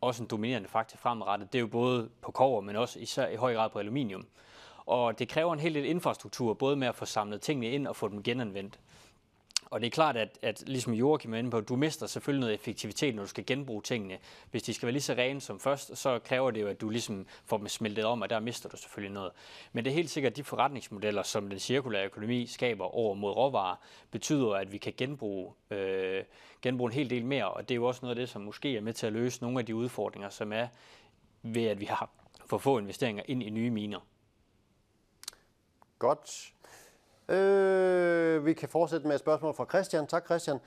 [0.01, 1.53] også en dominerende faktor fremadrettet.
[1.53, 4.27] Det er jo både på kover, men også især i høj grad på aluminium.
[4.85, 7.95] Og det kræver en hel del infrastruktur, både med at få samlet tingene ind og
[7.95, 8.79] få dem genanvendt.
[9.71, 12.53] Og det er klart, at, at ligesom Joachim er inde på, du mister selvfølgelig noget
[12.53, 14.17] effektivitet, når du skal genbruge tingene.
[14.51, 16.89] Hvis de skal være lige så rene som først, så kræver det jo, at du
[16.89, 19.31] ligesom får dem smeltet om, og der mister du selvfølgelig noget.
[19.73, 23.31] Men det er helt sikkert, at de forretningsmodeller, som den cirkulære økonomi skaber over mod
[23.31, 23.75] råvarer,
[24.11, 26.23] betyder, at vi kan genbruge, øh,
[26.61, 27.51] genbruge en hel del mere.
[27.51, 29.41] Og det er jo også noget af det, som måske er med til at løse
[29.41, 30.67] nogle af de udfordringer, som er
[31.41, 32.09] ved, at vi har
[32.45, 33.99] for få investeringer ind i nye miner.
[35.99, 36.53] Godt.
[37.29, 40.07] Øh, vi kan fortsætte med et spørgsmål fra Christian.
[40.07, 40.59] Tak Christian.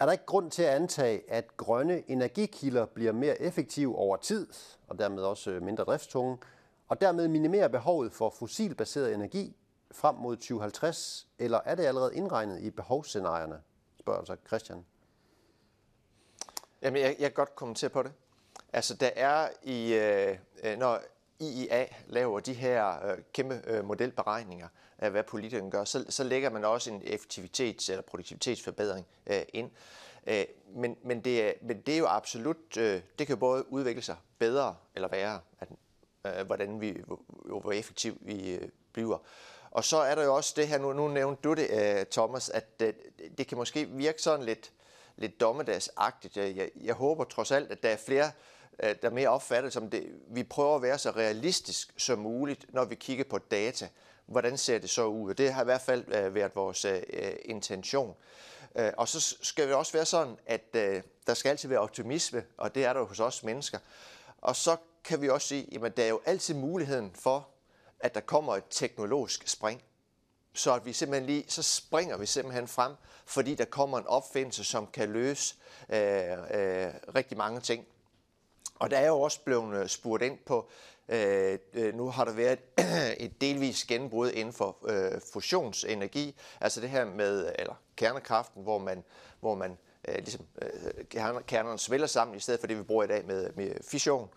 [0.00, 4.46] Er der ikke grund til at antage, at grønne energikilder bliver mere effektive over tid,
[4.88, 6.38] og dermed også øh, mindre driftstunge,
[6.88, 9.56] og dermed minimere behovet for fossilbaseret energi
[9.92, 13.60] frem mod 2050, eller er det allerede indregnet i behovsscenarierne,
[13.98, 14.84] spørger altså Christian.
[16.82, 18.12] Jamen, jeg, jeg kan godt kommentere på det.
[18.72, 21.00] Altså, der er i, øh, øh når
[21.40, 24.68] IIA laver de her øh, kæmpe øh, modelberegninger
[24.98, 29.70] af, hvad politikerne gør, så, så lægger man også en effektivitets- eller produktivitetsforbedring øh, ind.
[30.26, 34.02] Øh, men, men, det er, men det er jo absolut, øh, det kan både udvikle
[34.02, 35.68] sig bedre eller værre, at,
[36.26, 39.18] øh, hvordan vi, hvor, hvor effektiv vi øh, bliver.
[39.70, 42.48] Og så er der jo også det her, nu, nu nævnte du det, øh, Thomas,
[42.48, 42.94] at det,
[43.38, 44.72] det kan måske virke sådan lidt,
[45.20, 46.36] lidt dommedagsagtigt.
[46.36, 48.30] Jeg, jeg, jeg håber trods alt, at der er flere
[48.82, 50.06] øh, der mere opfattet som det.
[50.28, 53.88] Vi prøver at være så realistisk som muligt, når vi kigger på data.
[54.26, 55.30] Hvordan ser det så ud?
[55.30, 58.14] Og det har i hvert fald øh, været vores øh, øh intention.
[58.96, 60.74] Og så skal det også være sådan, at
[61.26, 63.78] der skal altid være optimisme, og det er der hos os mennesker.
[64.38, 67.48] Og så kan vi også sige, at der er jo altid muligheden for,
[68.00, 69.82] at der kommer et teknologisk spring.
[70.52, 72.92] Så at vi simpelthen lige, så springer vi simpelthen frem,
[73.24, 75.54] fordi der kommer en opfindelse, som kan løse
[75.88, 77.86] øh, øh, rigtig mange ting.
[78.74, 80.70] Og der er jo også blevet øh, spurgt ind på,
[81.08, 82.58] øh, øh, nu har der været
[83.24, 89.04] et delvis genbrud inden for øh, fusionsenergi, altså det her med, eller kernekraften, hvor man,
[89.40, 89.78] hvor man
[90.08, 91.04] øh, ligesom, øh,
[91.46, 94.28] kernerne svælger sammen, i stedet for det, vi bruger i dag med, med fission.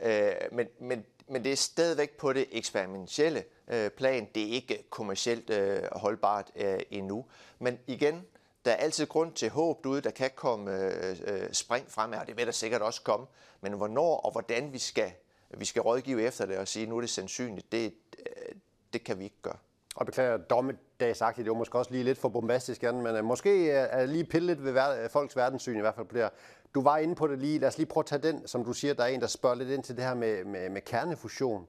[0.00, 4.28] Øh, men, men, men det er stadigvæk på det eksperimentelle øh, plan.
[4.34, 7.24] Det er ikke kommercielt øh, holdbart øh, endnu.
[7.58, 8.26] Men igen,
[8.64, 12.26] der er altid grund til håb derude, der kan komme øh, øh spring frem og
[12.26, 13.26] det vil der sikkert også komme.
[13.60, 15.12] Men hvornår og hvordan vi skal,
[15.50, 18.54] vi skal rådgive efter det og sige, nu er det sandsynligt, det, øh,
[18.92, 19.56] det kan vi ikke gøre.
[19.96, 23.70] Og beklager dommedagsagtigt, det var måske også lige lidt for bombastisk, Jan, men øh, måske
[23.70, 26.28] er lige pille lidt ved folks verdenssyn i hvert fald på det her.
[26.74, 28.72] Du var inde på det lige, lad os lige prøve at tage den, som du
[28.72, 31.66] siger, der er en, der spørger lidt ind til det her med, med, med kernefusion,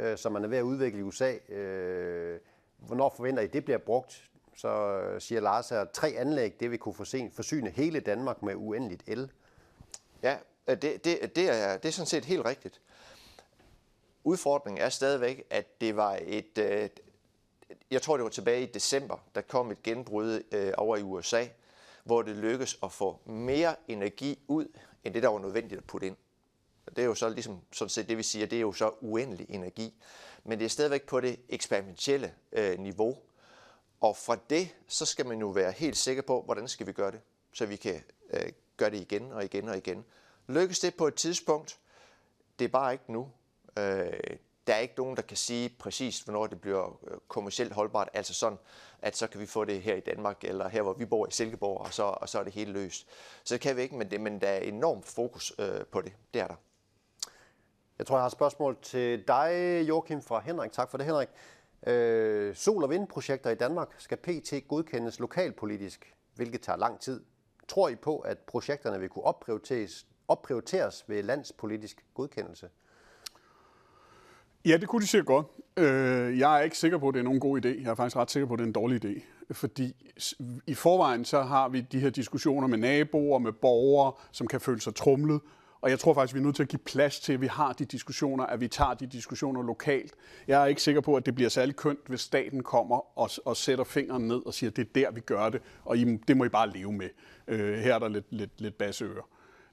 [0.00, 1.34] øh, som man er ved at udvikle i USA.
[1.48, 2.40] Øh,
[2.78, 4.30] hvornår forventer I, det bliver brugt?
[4.60, 6.94] så øh, siger Lars, at tre anlæg, det vil kunne
[7.32, 9.30] forsyne hele Danmark med uendeligt el.
[10.22, 10.36] Ja,
[10.68, 12.80] øh, det, det, det, er, det er sådan set helt rigtigt.
[14.24, 16.88] Udfordringen er stadigvæk, at det var et, øh,
[17.90, 21.44] jeg tror det var tilbage i december, der kom et genbrud øh, over i USA,
[22.10, 24.66] hvor det lykkes at få mere energi ud,
[25.04, 26.16] end det der var nødvendigt at putte ind.
[26.86, 29.46] Det er jo så ligesom sådan set det, vi siger, det er jo så uendelig
[29.48, 29.94] energi.
[30.44, 33.18] Men det er stadigvæk på det eksperimentelle øh, niveau,
[34.00, 37.10] og fra det, så skal man jo være helt sikker på, hvordan skal vi gøre
[37.10, 37.20] det,
[37.52, 40.04] så vi kan øh, gøre det igen og igen og igen.
[40.46, 41.78] Lykkes det på et tidspunkt?
[42.58, 43.30] Det er bare ikke nu.
[43.78, 44.12] Øh,
[44.70, 48.08] der er ikke nogen, der kan sige præcis, hvornår det bliver øh, kommercielt holdbart.
[48.14, 48.58] Altså sådan,
[49.02, 51.30] at så kan vi få det her i Danmark, eller her, hvor vi bor i
[51.30, 53.08] Silkeborg, og så, og så er det helt løst.
[53.44, 56.12] Så det kan vi ikke, men, det, men der er enormt fokus øh, på det.
[56.34, 56.54] Det er der.
[57.98, 60.72] Jeg tror, jeg har et spørgsmål til dig, Joachim fra Henrik.
[60.72, 61.28] Tak for det, Henrik.
[61.86, 67.24] Øh, sol- og vindprojekter i Danmark skal PT godkendes lokalpolitisk, hvilket tager lang tid.
[67.68, 72.68] Tror I på, at projekterne vil kunne opprioriteres, opprioriteres ved landspolitisk godkendelse?
[74.64, 75.46] Ja, det kunne de sikkert godt.
[75.76, 77.68] Øh, jeg er ikke sikker på, at det er nogen god idé.
[77.82, 79.22] Jeg er faktisk ret sikker på, at det er en dårlig idé.
[79.52, 79.92] Fordi
[80.66, 84.80] i forvejen så har vi de her diskussioner med naboer, med borgere, som kan føle
[84.80, 85.40] sig trumlet,
[85.80, 87.72] og jeg tror faktisk, vi er nødt til at give plads til, at vi har
[87.72, 90.14] de diskussioner, at vi tager de diskussioner lokalt.
[90.48, 93.56] Jeg er ikke sikker på, at det bliver særlig kønt, hvis staten kommer og, og
[93.56, 96.36] sætter fingeren ned og siger, at det er der, vi gør det, og I, det
[96.36, 97.08] må I bare leve med.
[97.48, 99.28] Øh, her er der lidt, lidt, lidt basseører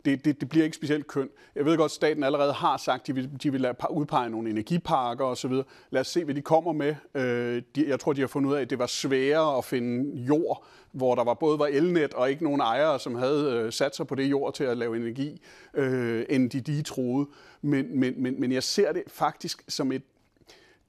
[0.08, 1.32] det, det, det bliver ikke specielt kønt.
[1.56, 4.50] Jeg ved godt, at staten allerede har sagt, at de vil, de vil udpege nogle
[4.50, 5.52] energiparker osv.
[5.90, 6.96] Lad os se, hvad de kommer med.
[7.16, 10.22] Øh, de, jeg tror, de har fundet ud af, at det var sværere at finde
[10.22, 13.96] jord, hvor der var både var elnet og ikke nogen ejere, som havde øh, sat
[13.96, 15.42] sig på det jord til at lave energi,
[15.74, 17.28] øh, end de de troede.
[17.62, 20.04] Men, men, men, men jeg ser det faktisk som et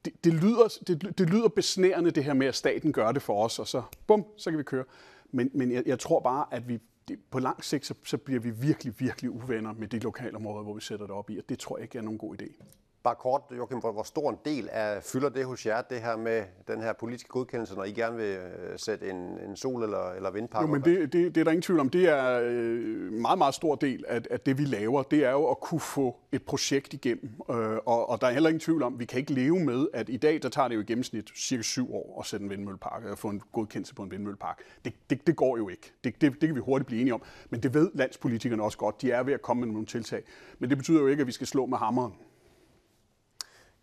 [0.05, 3.45] det, det, lyder, det, det lyder besnærende, det her med, at staten gør det for
[3.45, 4.83] os, og så bum, så kan vi køre.
[5.31, 8.39] Men, men jeg, jeg tror bare, at vi det, på lang sigt, så, så bliver
[8.39, 11.43] vi virkelig, virkelig uvenner med de lokale områder, hvor vi sætter det op i, og
[11.49, 12.63] det tror jeg ikke er nogen god idé.
[13.03, 16.43] Bare kort, Joachim, hvor stor en del af, fylder det hos jer, det her med
[16.67, 20.31] den her politiske godkendelse, når I gerne vil øh, sætte en, en sol- eller, eller
[20.31, 21.89] vindpark Jo, men det, det, det er der ingen tvivl om.
[21.89, 25.03] Det er en øh, meget, meget stor del af, af det, vi laver.
[25.03, 27.29] Det er jo at kunne få et projekt igennem.
[27.49, 30.09] Øh, og, og der er heller ingen tvivl om, vi kan ikke leve med, at
[30.09, 33.03] i dag, der tager det jo i gennemsnit cirka syv år at sætte en vindmøllepark,
[33.03, 34.59] og få en godkendelse på en vindmøllepark.
[34.85, 35.93] Det, det, det går jo ikke.
[36.03, 37.21] Det, det, det kan vi hurtigt blive enige om.
[37.49, 39.01] Men det ved landspolitikerne også godt.
[39.01, 40.23] De er ved at komme med nogle tiltag.
[40.59, 42.13] Men det betyder jo ikke, at vi skal slå med hammeren.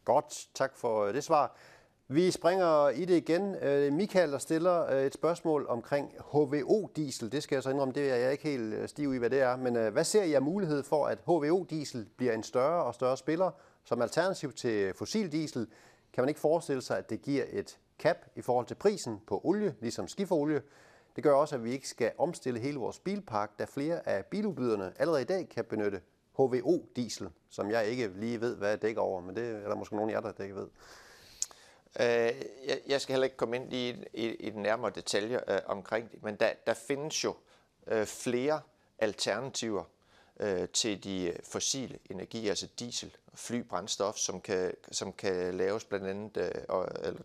[0.07, 1.57] Godt, tak for øh, det svar.
[2.09, 3.55] Vi springer i det igen.
[3.55, 7.33] Øh, Michael, der stiller øh, et spørgsmål omkring HVO-diesel.
[7.33, 9.57] Det skal jeg så indrømme, det er jeg ikke helt stiv i, hvad det er.
[9.57, 13.51] Men hvad ser I af mulighed for, at HVO-diesel bliver en større og større spiller
[13.85, 15.67] som alternativ til fossil diesel?
[16.13, 19.41] Kan man ikke forestille sig, at det giver et cap i forhold til prisen på
[19.45, 20.63] olie, ligesom skiferolie?
[21.17, 24.93] Det gør også, at vi ikke skal omstille hele vores bilpark, da flere af biludbyderne
[24.99, 26.01] allerede i dag kan benytte
[26.37, 29.97] HVO-diesel, som jeg ikke lige ved, hvad jeg dækker over, men det er der måske
[29.97, 30.69] nogen af jer, der ikke ved.
[32.01, 32.43] Øh,
[32.89, 36.23] jeg skal heller ikke komme ind i, i, i den nærmere detaljer øh, omkring det,
[36.23, 37.35] men der, der findes jo
[37.87, 38.61] øh, flere
[38.99, 39.85] alternativer
[40.41, 46.07] øh, til de fossile energier, altså diesel og flybrændstof, som kan, som kan laves blandt
[46.07, 46.51] andet øh,
[47.03, 47.21] eller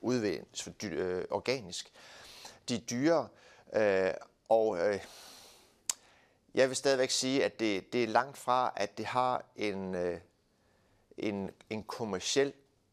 [0.00, 1.92] udvindes øh, organisk.
[2.68, 3.28] De er dyre,
[3.72, 4.10] øh,
[4.48, 5.00] og øh,
[6.56, 10.20] jeg vil stadigvæk sige, at det, det er langt fra, at det har en, øh,
[11.18, 12.52] en, en kommersiel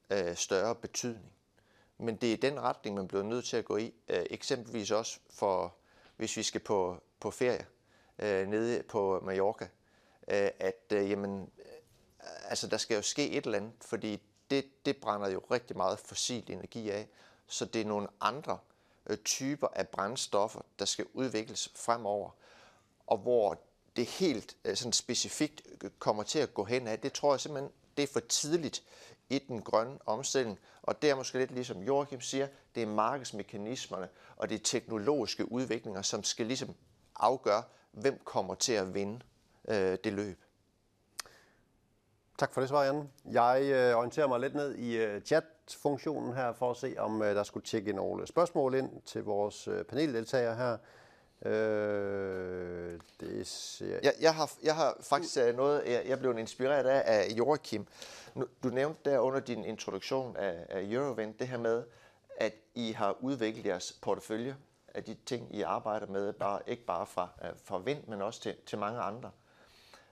[0.09, 1.31] øh, større betydning.
[1.97, 3.93] Men det er den retning, man bliver nødt til at gå i.
[4.07, 5.75] Øh, eksempelvis også for,
[6.17, 7.65] hvis vi skal på, på ferie
[8.19, 9.67] øh, nede på Mallorca,
[10.27, 14.85] øh, at øh, jamen, øh, altså, der skal jo ske et eller andet, fordi det,
[14.85, 17.07] det brænder jo rigtig meget fossil energi af.
[17.47, 18.57] Så det er nogle andre
[19.07, 22.29] øh, typer af brændstoffer, der skal udvikles fremover
[23.07, 23.61] og hvor
[23.95, 27.39] det helt øh, sådan specifikt øh, kommer til at gå hen af, det tror jeg
[27.39, 28.83] simpelthen, det er for tidligt
[29.29, 30.59] i den grønne omstilling.
[30.81, 36.01] Og det er måske lidt ligesom Joachim siger, det er markedsmekanismerne og de teknologiske udviklinger,
[36.01, 36.75] som skal ligesom
[37.15, 39.19] afgøre, hvem kommer til at vinde
[39.67, 40.43] øh, det løb.
[42.37, 43.09] Tak for det svar, Jan.
[43.25, 47.35] Jeg øh, orienterer mig lidt ned i øh, chat-funktionen her for at se, om øh,
[47.35, 50.77] der skulle tjekke nogle spørgsmål ind til vores øh, paneldeltagere her.
[51.45, 53.99] Øh, det ser...
[54.03, 57.87] jeg, jeg, har, jeg har faktisk uh, noget, jeg, jeg blev inspireret af, af Joachim.
[58.63, 61.83] Du nævnte der under din introduktion af, af Eurovent det her med,
[62.37, 64.55] at I har udviklet jeres portefølje
[64.93, 68.41] af de ting, I arbejder med, bare, ikke bare fra, øh, fra vind, men også
[68.41, 69.31] til, til mange andre.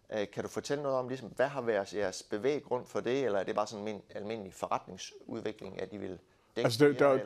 [0.09, 3.39] Øh, kan du fortælle noget om, ligesom, hvad har været jeres bevæggrund for det, eller
[3.39, 6.19] er det bare sådan en almindelig forretningsudvikling, at I vil
[6.55, 7.19] Altså, der, der,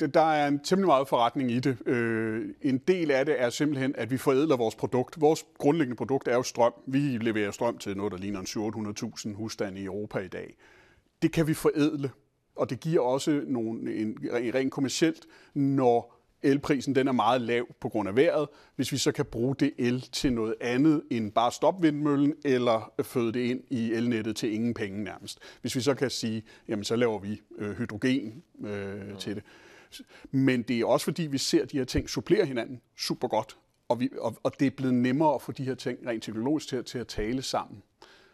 [0.00, 1.88] der, der er en temmelig meget forretning i det.
[1.88, 5.20] Øh, en del af det er simpelthen, at vi forædler vores produkt.
[5.20, 6.72] Vores grundlæggende produkt er jo strøm.
[6.86, 10.56] Vi leverer strøm til noget, der ligner en 700.000 husstande i Europa i dag.
[11.22, 12.10] Det kan vi forædle,
[12.56, 17.66] og det giver også nogle, en, en rent kommercielt, når elprisen den er meget lav
[17.80, 21.32] på grund af vejret, hvis vi så kan bruge det el til noget andet end
[21.32, 25.38] bare stopvindmøllen, eller føde det ind i elnettet til ingen penge nærmest.
[25.60, 29.16] Hvis vi så kan sige, jamen så laver vi øh, hydrogen øh, ja.
[29.18, 29.42] til det.
[30.30, 33.56] Men det er også fordi, vi ser de her ting supplere hinanden super godt,
[33.88, 36.68] og, vi, og, og det er blevet nemmere at få de her ting rent teknologisk
[36.68, 37.82] til, til at tale sammen.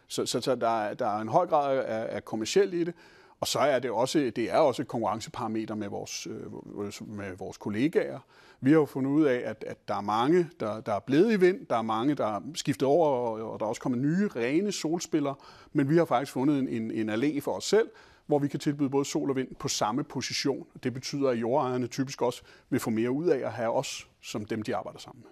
[0.07, 2.93] Så, så, så der, er, der er en høj grad af, af kommersiel i det,
[3.39, 7.57] og så er det også, det er også et konkurrenceparameter med vores, øh, med vores
[7.57, 8.19] kollegaer.
[8.61, 11.33] Vi har jo fundet ud af, at, at der er mange, der, der er blevet
[11.33, 13.07] i vind, der er mange, der er skiftet over,
[13.39, 15.35] og der er også kommet nye, rene solspillere,
[15.73, 17.89] men vi har faktisk fundet en, en, en allé for os selv,
[18.25, 20.67] hvor vi kan tilbyde både sol og vind på samme position.
[20.83, 24.45] Det betyder, at jordejerne typisk også vil få mere ud af at have os som
[24.45, 25.31] dem, de arbejder sammen med.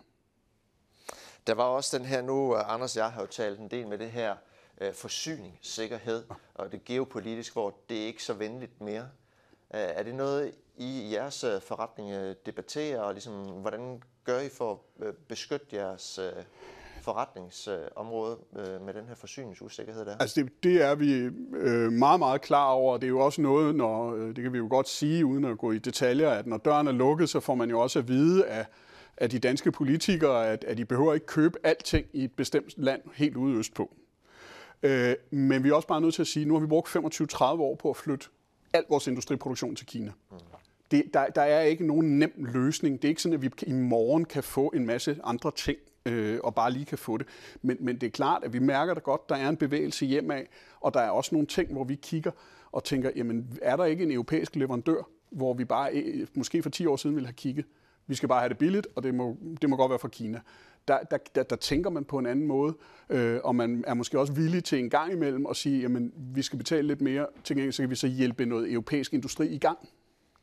[1.48, 3.98] Der var også den her nu, Anders og jeg har jo talt en del med
[3.98, 4.36] det her
[4.82, 6.24] øh, forsyningssikkerhed
[6.56, 9.10] og det geopolitisk, hvor det er ikke så venligt mere.
[9.74, 14.50] Øh, er det noget, I jeres øh, forretning øh, debatterer, og ligesom, hvordan gør I
[14.50, 16.44] for at øh, beskytte jeres øh,
[17.02, 18.38] forretningsområde
[18.86, 20.18] med den her forsyningsusikkerhed der?
[20.18, 21.30] Altså det, det er vi
[21.90, 22.98] meget, meget klar over.
[22.98, 25.72] Det er jo også noget, når, det kan vi jo godt sige, uden at gå
[25.72, 28.66] i detaljer, at når døren er lukket, så får man jo også at vide, at
[29.18, 33.02] af de danske politikere, at, at de behøver ikke købe alting i et bestemt land
[33.14, 33.96] helt ude østpå.
[34.84, 36.88] Øh, men vi er også bare nødt til at sige, at nu har vi brugt
[36.88, 38.28] 25-30 år på at flytte
[38.74, 40.12] al vores industriproduktion til Kina.
[40.92, 43.02] Det, der, der er ikke nogen nem løsning.
[43.02, 46.40] Det er ikke sådan, at vi i morgen kan få en masse andre ting øh,
[46.44, 47.28] og bare lige kan få det.
[47.62, 50.42] Men, men det er klart, at vi mærker da godt, der er en bevægelse hjemad,
[50.80, 52.32] og der er også nogle ting, hvor vi kigger
[52.72, 56.70] og tænker, jamen er der ikke en europæisk leverandør, hvor vi bare øh, måske for
[56.70, 57.66] 10 år siden ville have kigget.
[58.08, 60.42] Vi skal bare have det billigt, og det må, det må godt være fra Kina.
[60.88, 62.74] Der, der, der, der tænker man på en anden måde,
[63.10, 66.42] øh, og man er måske også villig til en gang imellem at sige, jamen vi
[66.42, 69.58] skal betale lidt mere, til gengæld så kan vi så hjælpe noget europæisk industri i
[69.58, 69.78] gang.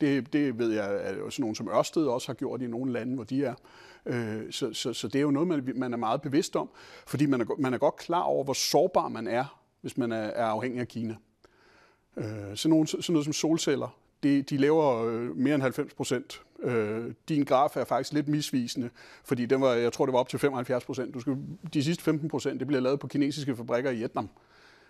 [0.01, 3.15] Det, det ved jeg, at sådan nogen som Ørsted også har gjort i nogle lande,
[3.15, 3.53] hvor de er.
[4.05, 6.69] Øh, så, så, så det er jo noget, man, man er meget bevidst om,
[7.07, 10.17] fordi man er, man er godt klar over, hvor sårbar man er, hvis man er,
[10.17, 11.15] er afhængig af Kina.
[12.17, 16.41] Øh, sådan, nogle, sådan noget som solceller, de, de laver øh, mere end 90 procent.
[16.63, 18.89] Øh, din graf er faktisk lidt misvisende,
[19.23, 21.15] fordi den var, jeg tror, det var op til 75 procent.
[21.73, 24.29] De sidste 15 procent, det bliver lavet på kinesiske fabrikker i Vietnam.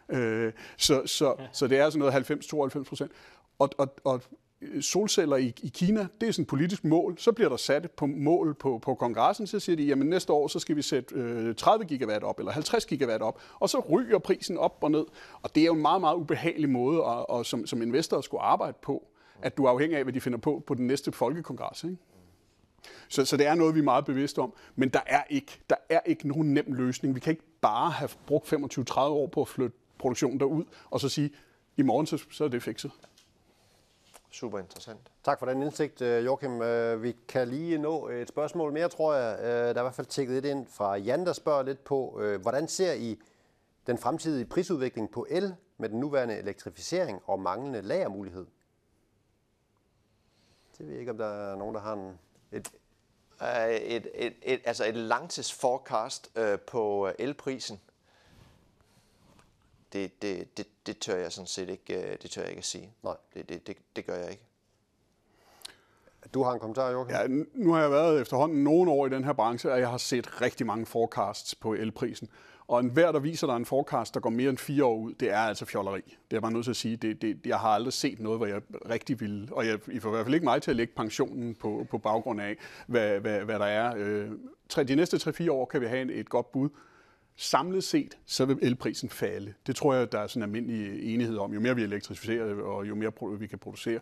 [0.09, 1.45] Øh, så, så, ja.
[1.51, 2.31] så det er sådan noget
[2.79, 3.11] 90-92 procent.
[3.59, 4.21] Og, og, og
[4.81, 7.15] solceller i, i Kina, det er sådan et politisk mål.
[7.17, 10.47] Så bliver der sat på mål på, på kongressen, så siger de, jamen næste år,
[10.47, 14.19] så skal vi sætte øh, 30 gigawatt op, eller 50 gigawatt op, og så ryger
[14.19, 15.05] prisen op og ned.
[15.41, 18.23] Og det er jo en meget, meget ubehagelig måde at, at, som, som investor at
[18.23, 19.07] skulle arbejde på,
[19.41, 21.83] at du er afhængig af, hvad de finder på på den næste folkekongres.
[21.83, 21.97] Ikke?
[23.09, 24.53] Så, så det er noget, vi er meget bevidste om.
[24.75, 27.15] Men der er ikke, der er ikke nogen nem løsning.
[27.15, 31.09] Vi kan ikke bare have brugt 25-30 år på at flytte produktionen derud, og så
[31.09, 31.31] sige,
[31.77, 32.91] i morgen så, så er det fikset
[34.35, 35.11] super interessant.
[35.23, 36.61] Tak for den indsigt, øh, Joachim.
[36.61, 39.39] Øh, vi kan lige nå et spørgsmål mere, tror jeg.
[39.39, 42.21] Øh, der er i hvert fald tækket lidt ind fra Jan, der spørger lidt på,
[42.41, 43.19] hvordan ser I
[43.87, 48.45] den fremtidige prisudvikling på el med den nuværende elektrificering og manglende lagermulighed?
[50.77, 52.19] Det ved jeg ikke, om der er nogen, der har en,
[52.51, 52.71] et,
[53.95, 57.81] et, et, et, altså et langtidsforecast øh, på elprisen.
[59.93, 62.65] Det, det, det, det tør jeg sådan set ikke, øh, det tør jeg ikke at
[62.65, 62.93] sige.
[63.03, 63.15] Nej.
[63.33, 64.43] Det, det, det, det gør jeg ikke.
[66.33, 67.15] Du har en kommentar, Joachim?
[67.15, 69.97] Ja, nu har jeg været efterhånden nogle år i den her branche, og jeg har
[69.97, 72.29] set rigtig mange forecasts på elprisen.
[72.67, 75.31] Og enhver, der viser dig en forecast, der går mere end fire år ud, det
[75.31, 76.17] er altså fjolleri.
[76.31, 76.95] Det er bare nødt til at sige.
[76.95, 79.47] Det, det, jeg har aldrig set noget, hvor jeg rigtig ville.
[79.51, 81.97] og jeg, I får i hvert fald ikke mig til at lægge pensionen på, på
[81.97, 82.57] baggrund af,
[82.87, 83.93] hvad, hvad, hvad der er.
[83.97, 86.69] Øh, de næste 3-4 år kan vi have et godt bud
[87.37, 89.53] samlet set, så vil elprisen falde.
[89.67, 91.53] Det tror jeg, der er sådan en almindelig enighed om.
[91.53, 93.99] Jo mere vi elektrificerer, og jo mere vi kan producere,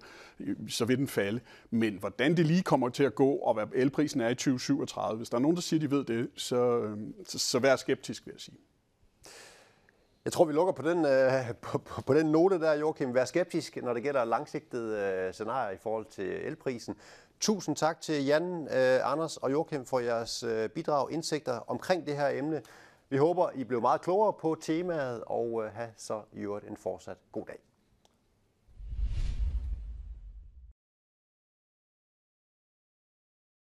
[0.69, 1.39] så vil den falde.
[1.69, 5.29] Men hvordan det lige kommer til at gå, og hvad elprisen er i 2037, hvis
[5.29, 8.31] der er nogen, der siger, de ved det, så, øhm, så, så vær skeptisk, vil
[8.33, 8.57] jeg sige.
[10.25, 11.31] Jeg tror, vi lukker på den, øh,
[11.61, 13.13] på, på, på den note der, Joachim.
[13.13, 16.95] Vær skeptisk, når det gælder langsigtede øh, scenarier i forhold til elprisen.
[17.39, 22.07] Tusind tak til Jan, øh, Anders og Joachim for jeres øh, bidrag og indsigter omkring
[22.07, 22.61] det her emne.
[23.13, 26.77] Vi håber, I blev meget klogere på temaet, og øh, have så i øvrigt en
[26.77, 27.59] fortsat god dag.